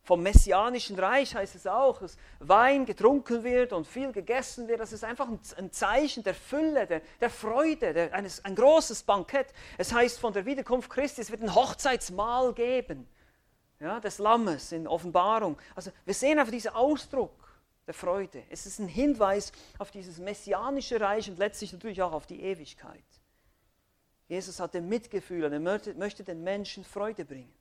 Vom 0.07 0.23
messianischen 0.23 0.97
Reich 0.97 1.35
heißt 1.35 1.57
es 1.57 1.66
auch, 1.66 1.99
dass 1.99 2.16
Wein 2.38 2.87
getrunken 2.87 3.42
wird 3.42 3.73
und 3.73 3.88
viel 3.88 4.12
gegessen 4.12 4.69
wird. 4.69 4.79
Das 4.79 4.92
ist 4.92 5.03
einfach 5.03 5.29
ein 5.29 5.73
Zeichen 5.73 6.23
der 6.23 6.35
Fülle, 6.35 6.87
der, 6.87 7.03
der 7.21 7.29
Freude, 7.29 7.92
der, 7.92 8.14
eines, 8.14 8.45
ein 8.45 8.55
großes 8.55 9.03
Bankett. 9.03 9.49
Es 9.79 9.92
heißt 9.92 10.21
von 10.21 10.33
der 10.33 10.47
Wiederkunft 10.47 10.90
Christi, 10.90 11.23
es 11.23 11.33
wird 11.33 11.42
ein 11.42 11.53
Hochzeitsmahl 11.53 12.55
geben, 12.55 13.09
ja, 13.81 13.99
des 13.99 14.19
Lammes 14.19 14.71
in 14.71 14.87
Offenbarung. 14.87 15.59
Also 15.75 15.90
wir 16.05 16.14
sehen 16.14 16.38
einfach 16.38 16.53
diesen 16.53 16.71
Ausdruck 16.71 17.35
der 17.85 17.95
Freude. 17.95 18.45
Es 18.49 18.64
ist 18.64 18.79
ein 18.79 18.87
Hinweis 18.87 19.51
auf 19.79 19.90
dieses 19.90 20.19
messianische 20.19 21.01
Reich 21.01 21.29
und 21.29 21.38
letztlich 21.38 21.73
natürlich 21.73 22.01
auch 22.01 22.12
auf 22.12 22.27
die 22.27 22.40
Ewigkeit. 22.42 23.03
Jesus 24.29 24.59
hatte 24.59 24.81
Mitgefühl 24.81 25.45
und 25.45 25.53
er 25.53 25.61
möchte 25.61 26.25
den 26.25 26.43
Menschen 26.43 26.85
Freude 26.85 27.25
bringen. 27.25 27.53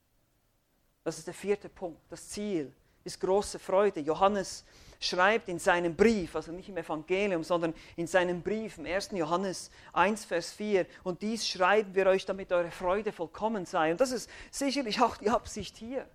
Das 1.04 1.20
ist 1.20 1.28
der 1.28 1.34
vierte 1.34 1.70
Punkt. 1.70 2.02
Das 2.10 2.30
Ziel 2.30 2.74
ist 3.04 3.22
große 3.22 3.60
Freude. 3.60 4.00
Johannes 4.00 4.66
schreibt 5.00 5.48
in 5.50 5.60
seinem 5.60 5.96
Brief, 5.96 6.36
also 6.36 6.52
nicht 6.52 6.70
im 6.70 6.78
Evangelium, 6.78 7.44
sondern 7.44 7.76
in 7.96 8.08
seinem 8.08 8.42
Brief, 8.42 8.80
im 8.80 8.86
1. 8.86 9.12
Johannes 9.12 9.70
1, 9.94 10.26
Vers 10.26 10.52
4, 10.54 10.88
und 11.04 11.22
dies 11.22 11.48
schreiben 11.48 11.94
wir 11.94 12.08
euch, 12.08 12.26
damit 12.26 12.52
eure 12.52 12.72
Freude 12.72 13.12
vollkommen 13.12 13.66
sei. 13.66 13.92
Und 13.92 14.02
das 14.02 14.12
ist 14.12 14.30
sicherlich 14.50 15.00
auch 15.02 15.18
die 15.18 15.30
Absicht 15.30 15.78
hier. 15.78 16.08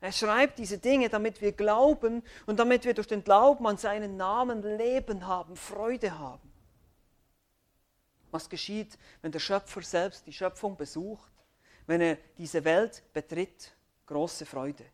Er 0.00 0.12
schreibt 0.12 0.58
diese 0.58 0.76
Dinge, 0.76 1.08
damit 1.08 1.40
wir 1.40 1.52
glauben 1.52 2.22
und 2.44 2.58
damit 2.58 2.84
wir 2.84 2.92
durch 2.92 3.06
den 3.06 3.24
Glauben 3.24 3.66
an 3.66 3.78
seinen 3.78 4.18
Namen 4.18 4.62
Leben 4.62 5.26
haben, 5.26 5.56
Freude 5.56 6.18
haben. 6.18 6.45
Was 8.36 8.50
geschieht, 8.50 8.98
wenn 9.22 9.32
der 9.32 9.38
Schöpfer 9.38 9.80
selbst 9.80 10.26
die 10.26 10.32
Schöpfung 10.32 10.76
besucht, 10.76 11.32
wenn 11.86 12.02
er 12.02 12.18
diese 12.36 12.62
Welt 12.64 13.02
betritt? 13.14 13.74
Große 14.04 14.44
Freude, 14.44 14.84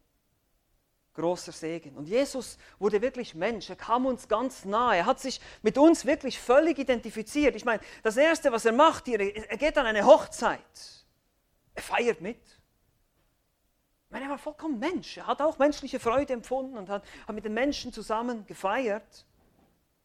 großer 1.13 1.51
Segen. 1.51 1.97
Und 1.97 2.07
Jesus 2.07 2.57
wurde 2.79 3.03
wirklich 3.03 3.35
Mensch, 3.35 3.69
er 3.69 3.75
kam 3.75 4.07
uns 4.07 4.29
ganz 4.29 4.65
nahe, 4.65 4.99
er 4.99 5.07
hat 5.07 5.19
sich 5.19 5.41
mit 5.61 5.77
uns 5.77 6.07
wirklich 6.07 6.39
völlig 6.39 6.79
identifiziert. 6.79 7.57
Ich 7.57 7.65
meine, 7.65 7.83
das 8.05 8.17
Erste, 8.17 8.53
was 8.53 8.65
er 8.65 8.71
macht 8.75 9.07
hier, 9.07 9.19
er 9.19 9.57
geht 9.57 9.77
an 9.77 9.87
eine 9.87 10.07
Hochzeit, 10.07 11.05
er 11.75 11.83
feiert 11.83 12.21
mit. 12.21 12.45
Ich 12.47 14.11
meine, 14.11 14.27
er 14.27 14.31
war 14.31 14.39
vollkommen 14.39 14.79
Mensch, 14.79 15.17
er 15.17 15.27
hat 15.27 15.43
auch 15.43 15.59
menschliche 15.59 15.99
Freude 15.99 16.33
empfunden 16.33 16.79
und 16.79 16.89
hat, 16.89 17.05
hat 17.27 17.35
mit 17.35 17.45
den 17.45 17.55
Menschen 17.55 17.93
zusammen 17.93 18.47
gefeiert. 18.47 19.27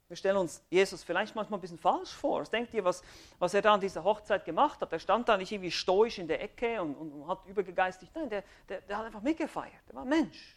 Wir 0.08 0.16
stellen 0.16 0.38
uns 0.38 0.64
Jesus 0.70 1.04
vielleicht 1.04 1.36
manchmal 1.36 1.58
ein 1.58 1.62
bisschen 1.62 1.78
falsch 1.78 2.14
vor. 2.14 2.40
Was 2.42 2.50
denkt 2.50 2.74
ihr, 2.74 2.84
was, 2.86 3.04
was 3.40 3.54
er 3.54 3.62
da 3.62 3.74
an 3.74 3.82
dieser 3.82 4.04
Hochzeit 4.06 4.46
gemacht 4.46 4.80
hat? 4.80 4.94
Er 4.94 5.00
stand 5.00 5.28
da 5.28 5.36
nicht 5.36 5.52
irgendwie 5.52 5.72
stoisch 5.72 6.18
in 6.18 6.28
der 6.28 6.42
Ecke 6.42 6.82
und, 6.82 6.96
und, 6.96 7.12
und 7.12 7.28
hat 7.28 7.46
übergegeistigt. 7.46 8.16
Nein, 8.16 8.30
der, 8.30 8.44
der, 8.70 8.82
der, 8.82 8.98
hat 8.98 9.06
einfach 9.06 9.22
mitgefeiert. 9.22 9.84
Er 9.90 9.96
war 9.96 10.06
Mensch. 10.06 10.56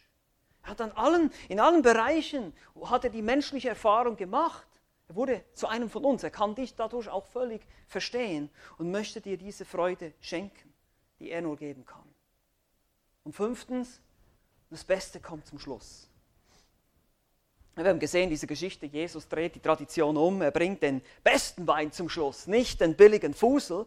Er 0.63 0.69
hat 0.69 0.79
an 0.81 0.91
allen, 0.93 1.31
in 1.49 1.59
allen 1.59 1.81
Bereichen 1.81 2.53
hat 2.85 3.03
er 3.03 3.09
die 3.09 3.21
menschliche 3.21 3.69
Erfahrung 3.69 4.15
gemacht. 4.15 4.67
Er 5.09 5.15
wurde 5.15 5.43
zu 5.53 5.67
einem 5.67 5.89
von 5.89 6.05
uns. 6.05 6.23
Er 6.23 6.31
kann 6.31 6.55
dich 6.55 6.75
dadurch 6.75 7.09
auch 7.09 7.25
völlig 7.25 7.61
verstehen 7.87 8.49
und 8.77 8.89
möchte 8.89 9.19
dir 9.19 9.37
diese 9.37 9.65
Freude 9.65 10.13
schenken, 10.21 10.73
die 11.19 11.29
er 11.29 11.41
nur 11.41 11.57
geben 11.57 11.85
kann. 11.85 12.07
Und 13.25 13.33
fünftens, 13.33 14.01
das 14.69 14.85
Beste 14.85 15.19
kommt 15.19 15.45
zum 15.45 15.59
Schluss. 15.59 16.10
Wir 17.75 17.85
haben 17.85 17.99
gesehen, 17.99 18.29
diese 18.29 18.47
Geschichte, 18.47 18.85
Jesus 18.85 19.27
dreht 19.27 19.55
die 19.55 19.59
Tradition 19.59 20.17
um, 20.17 20.41
er 20.41 20.51
bringt 20.51 20.81
den 20.83 21.01
besten 21.23 21.65
Wein 21.65 21.91
zum 21.91 22.09
Schluss, 22.09 22.47
nicht 22.47 22.81
den 22.81 22.95
billigen 22.95 23.33
Fusel. 23.33 23.85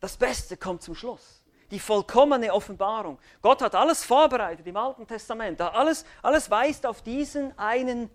Das 0.00 0.16
Beste 0.16 0.56
kommt 0.56 0.82
zum 0.82 0.94
Schluss. 0.94 1.44
Die 1.70 1.78
vollkommene 1.78 2.52
Offenbarung. 2.52 3.18
Gott 3.42 3.62
hat 3.62 3.74
alles 3.74 4.04
vorbereitet 4.04 4.66
im 4.66 4.76
Alten 4.76 5.06
Testament. 5.06 5.60
Alles, 5.60 6.04
alles 6.22 6.50
weist 6.50 6.86
auf 6.86 7.02
diesen 7.02 7.58
einen, 7.58 8.10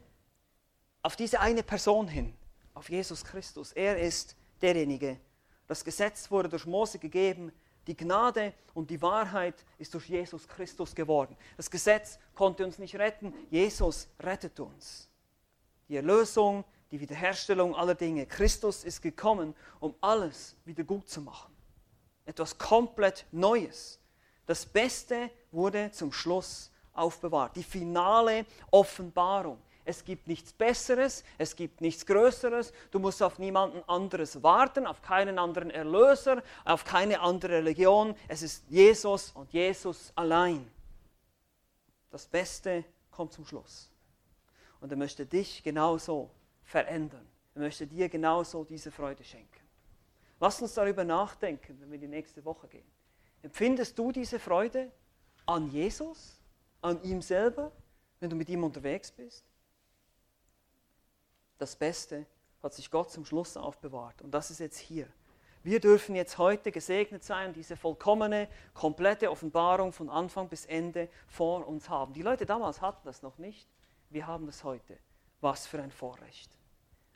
auf 1.01 1.15
diese 1.15 1.39
eine 1.39 1.63
Person 1.63 2.07
hin, 2.07 2.33
auf 2.73 2.89
Jesus 2.89 3.23
Christus. 3.23 3.73
Er 3.73 3.99
ist 3.99 4.35
derjenige. 4.61 5.19
Das 5.67 5.83
Gesetz 5.83 6.31
wurde 6.31 6.49
durch 6.49 6.65
Mose 6.65 6.99
gegeben, 6.99 7.51
die 7.89 7.97
Gnade 7.97 8.53
und 8.75 8.91
die 8.91 9.01
Wahrheit 9.01 9.65
ist 9.79 9.95
durch 9.95 10.07
Jesus 10.09 10.47
Christus 10.47 10.93
geworden. 10.93 11.35
Das 11.57 11.71
Gesetz 11.71 12.19
konnte 12.35 12.63
uns 12.63 12.77
nicht 12.77 12.95
retten, 12.95 13.33
Jesus 13.49 14.07
rettet 14.19 14.59
uns. 14.59 15.09
Die 15.87 15.95
Erlösung, 15.95 16.63
die 16.91 16.99
Wiederherstellung 16.99 17.75
aller 17.75 17.95
Dinge. 17.95 18.27
Christus 18.27 18.83
ist 18.83 19.01
gekommen, 19.01 19.55
um 19.79 19.95
alles 20.01 20.55
wieder 20.65 20.83
gut 20.83 21.09
zu 21.09 21.19
machen. 21.21 21.51
Etwas 22.25 22.59
komplett 22.59 23.25
Neues. 23.31 23.99
Das 24.45 24.67
Beste 24.67 25.31
wurde 25.51 25.89
zum 25.91 26.11
Schluss 26.11 26.71
aufbewahrt. 26.93 27.55
Die 27.55 27.63
finale 27.63 28.45
Offenbarung. 28.69 29.57
Es 29.89 30.05
gibt 30.05 30.27
nichts 30.27 30.53
Besseres, 30.53 31.23
es 31.39 31.55
gibt 31.55 31.81
nichts 31.81 32.05
Größeres. 32.05 32.73
Du 32.91 32.99
musst 32.99 33.23
auf 33.23 33.39
niemanden 33.39 33.81
anderes 33.89 34.43
warten, 34.43 34.85
auf 34.85 35.01
keinen 35.01 35.39
anderen 35.39 35.71
Erlöser, 35.71 36.43
auf 36.63 36.85
keine 36.85 37.21
andere 37.21 37.53
Religion. 37.53 38.13
Es 38.27 38.43
ist 38.43 38.69
Jesus 38.69 39.31
und 39.31 39.51
Jesus 39.51 40.13
allein. 40.13 40.69
Das 42.11 42.27
Beste 42.27 42.85
kommt 43.09 43.33
zum 43.33 43.45
Schluss. 43.45 43.89
Und 44.79 44.91
er 44.91 44.97
möchte 44.97 45.25
dich 45.25 45.63
genauso 45.63 46.29
verändern. 46.61 47.27
Er 47.55 47.61
möchte 47.61 47.87
dir 47.87 48.09
genauso 48.09 48.63
diese 48.65 48.91
Freude 48.91 49.23
schenken. 49.23 49.67
Lass 50.39 50.61
uns 50.61 50.75
darüber 50.75 51.03
nachdenken, 51.03 51.81
wenn 51.81 51.91
wir 51.91 51.97
die 51.97 52.07
nächste 52.07 52.45
Woche 52.45 52.67
gehen. 52.67 52.91
Empfindest 53.41 53.97
du 53.97 54.11
diese 54.11 54.37
Freude 54.37 54.91
an 55.47 55.67
Jesus, 55.67 56.39
an 56.79 57.01
ihm 57.01 57.23
selber, 57.23 57.71
wenn 58.19 58.29
du 58.29 58.35
mit 58.35 58.49
ihm 58.49 58.63
unterwegs 58.63 59.11
bist? 59.11 59.49
Das 61.59 61.75
Beste 61.75 62.25
hat 62.63 62.73
sich 62.73 62.89
Gott 62.89 63.11
zum 63.11 63.25
Schluss 63.25 63.55
aufbewahrt. 63.55 64.21
Und 64.21 64.31
das 64.31 64.49
ist 64.49 64.59
jetzt 64.59 64.79
hier. 64.79 65.07
Wir 65.61 65.79
dürfen 65.79 66.15
jetzt 66.15 66.37
heute 66.37 66.71
gesegnet 66.71 67.23
sein, 67.23 67.53
diese 67.53 67.75
vollkommene, 67.75 68.47
komplette 68.73 69.29
Offenbarung 69.29 69.91
von 69.91 70.09
Anfang 70.09 70.47
bis 70.47 70.65
Ende 70.65 71.09
vor 71.27 71.67
uns 71.67 71.89
haben. 71.89 72.13
Die 72.13 72.21
Leute 72.21 72.45
damals 72.45 72.81
hatten 72.81 73.01
das 73.05 73.21
noch 73.21 73.37
nicht. 73.37 73.67
Wir 74.09 74.25
haben 74.25 74.45
das 74.45 74.63
heute. 74.63 74.97
Was 75.41 75.67
für 75.67 75.81
ein 75.81 75.91
Vorrecht. 75.91 76.49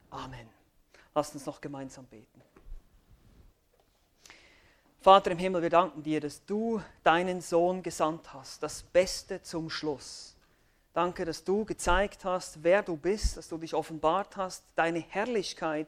Amen. 0.09 0.49
Lasst 1.15 1.33
uns 1.33 1.45
noch 1.45 1.61
gemeinsam 1.61 2.05
beten. 2.05 2.41
Vater 4.99 5.31
im 5.31 5.37
Himmel, 5.37 5.61
wir 5.61 5.69
danken 5.69 6.03
dir, 6.03 6.21
dass 6.21 6.45
du 6.45 6.81
deinen 7.03 7.41
Sohn 7.41 7.83
gesandt 7.83 8.33
hast, 8.33 8.63
das 8.63 8.83
Beste 8.83 9.41
zum 9.41 9.69
Schluss 9.69 10.32
Danke, 10.93 11.25
dass 11.25 11.43
du 11.43 11.65
gezeigt 11.65 12.23
hast, 12.23 12.63
wer 12.63 12.83
du 12.83 12.95
bist, 12.95 13.35
dass 13.35 13.49
du 13.49 13.57
dich 13.57 13.73
offenbart 13.73 14.37
hast, 14.37 14.63
deine 14.75 14.99
Herrlichkeit 14.99 15.87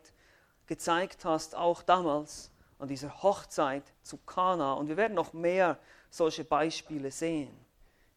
gezeigt 0.65 1.25
hast, 1.25 1.53
auch 1.53 1.83
damals 1.83 2.49
an 2.79 2.87
dieser 2.87 3.21
Hochzeit 3.21 3.83
zu 4.01 4.17
Kana. 4.17 4.73
Und 4.73 4.87
wir 4.87 4.97
werden 4.97 5.13
noch 5.13 5.31
mehr 5.31 5.77
solche 6.09 6.43
Beispiele 6.43 7.11
sehen, 7.11 7.55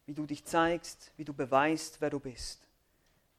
wie 0.07 0.15
du 0.15 0.25
dich 0.25 0.47
zeigst, 0.47 1.13
wie 1.19 1.27
du 1.27 1.35
beweist, 1.35 2.01
wer 2.01 2.09
du 2.09 2.21
bist. 2.21 2.63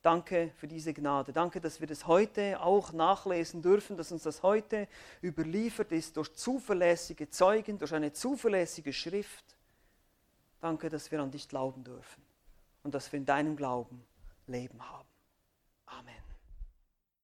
Danke 0.03 0.51
für 0.57 0.67
diese 0.67 0.93
Gnade. 0.93 1.33
Danke, 1.33 1.59
dass 1.59 1.79
wir 1.79 1.87
das 1.87 2.05
heute 2.05 2.61
auch 2.61 2.93
nachlesen 2.93 3.63
dürfen, 3.63 3.97
dass 3.97 4.11
uns 4.11 4.23
das 4.23 4.43
heute 4.43 4.87
überliefert 5.23 5.91
ist 5.91 6.17
durch 6.17 6.35
zuverlässige 6.35 7.31
Zeugen, 7.31 7.79
durch 7.79 7.95
eine 7.95 8.13
zuverlässige 8.13 8.93
Schrift. 8.93 9.43
Danke, 10.61 10.87
dass 10.89 11.11
wir 11.11 11.19
an 11.19 11.31
dich 11.31 11.49
glauben 11.49 11.83
dürfen 11.83 12.28
und 12.89 12.95
dass 12.95 13.11
wir 13.11 13.19
in 13.19 13.25
deinem 13.25 13.55
Glauben 13.55 14.03
Leben 14.47 14.81
haben. 14.81 15.07
Amen. 15.85 16.28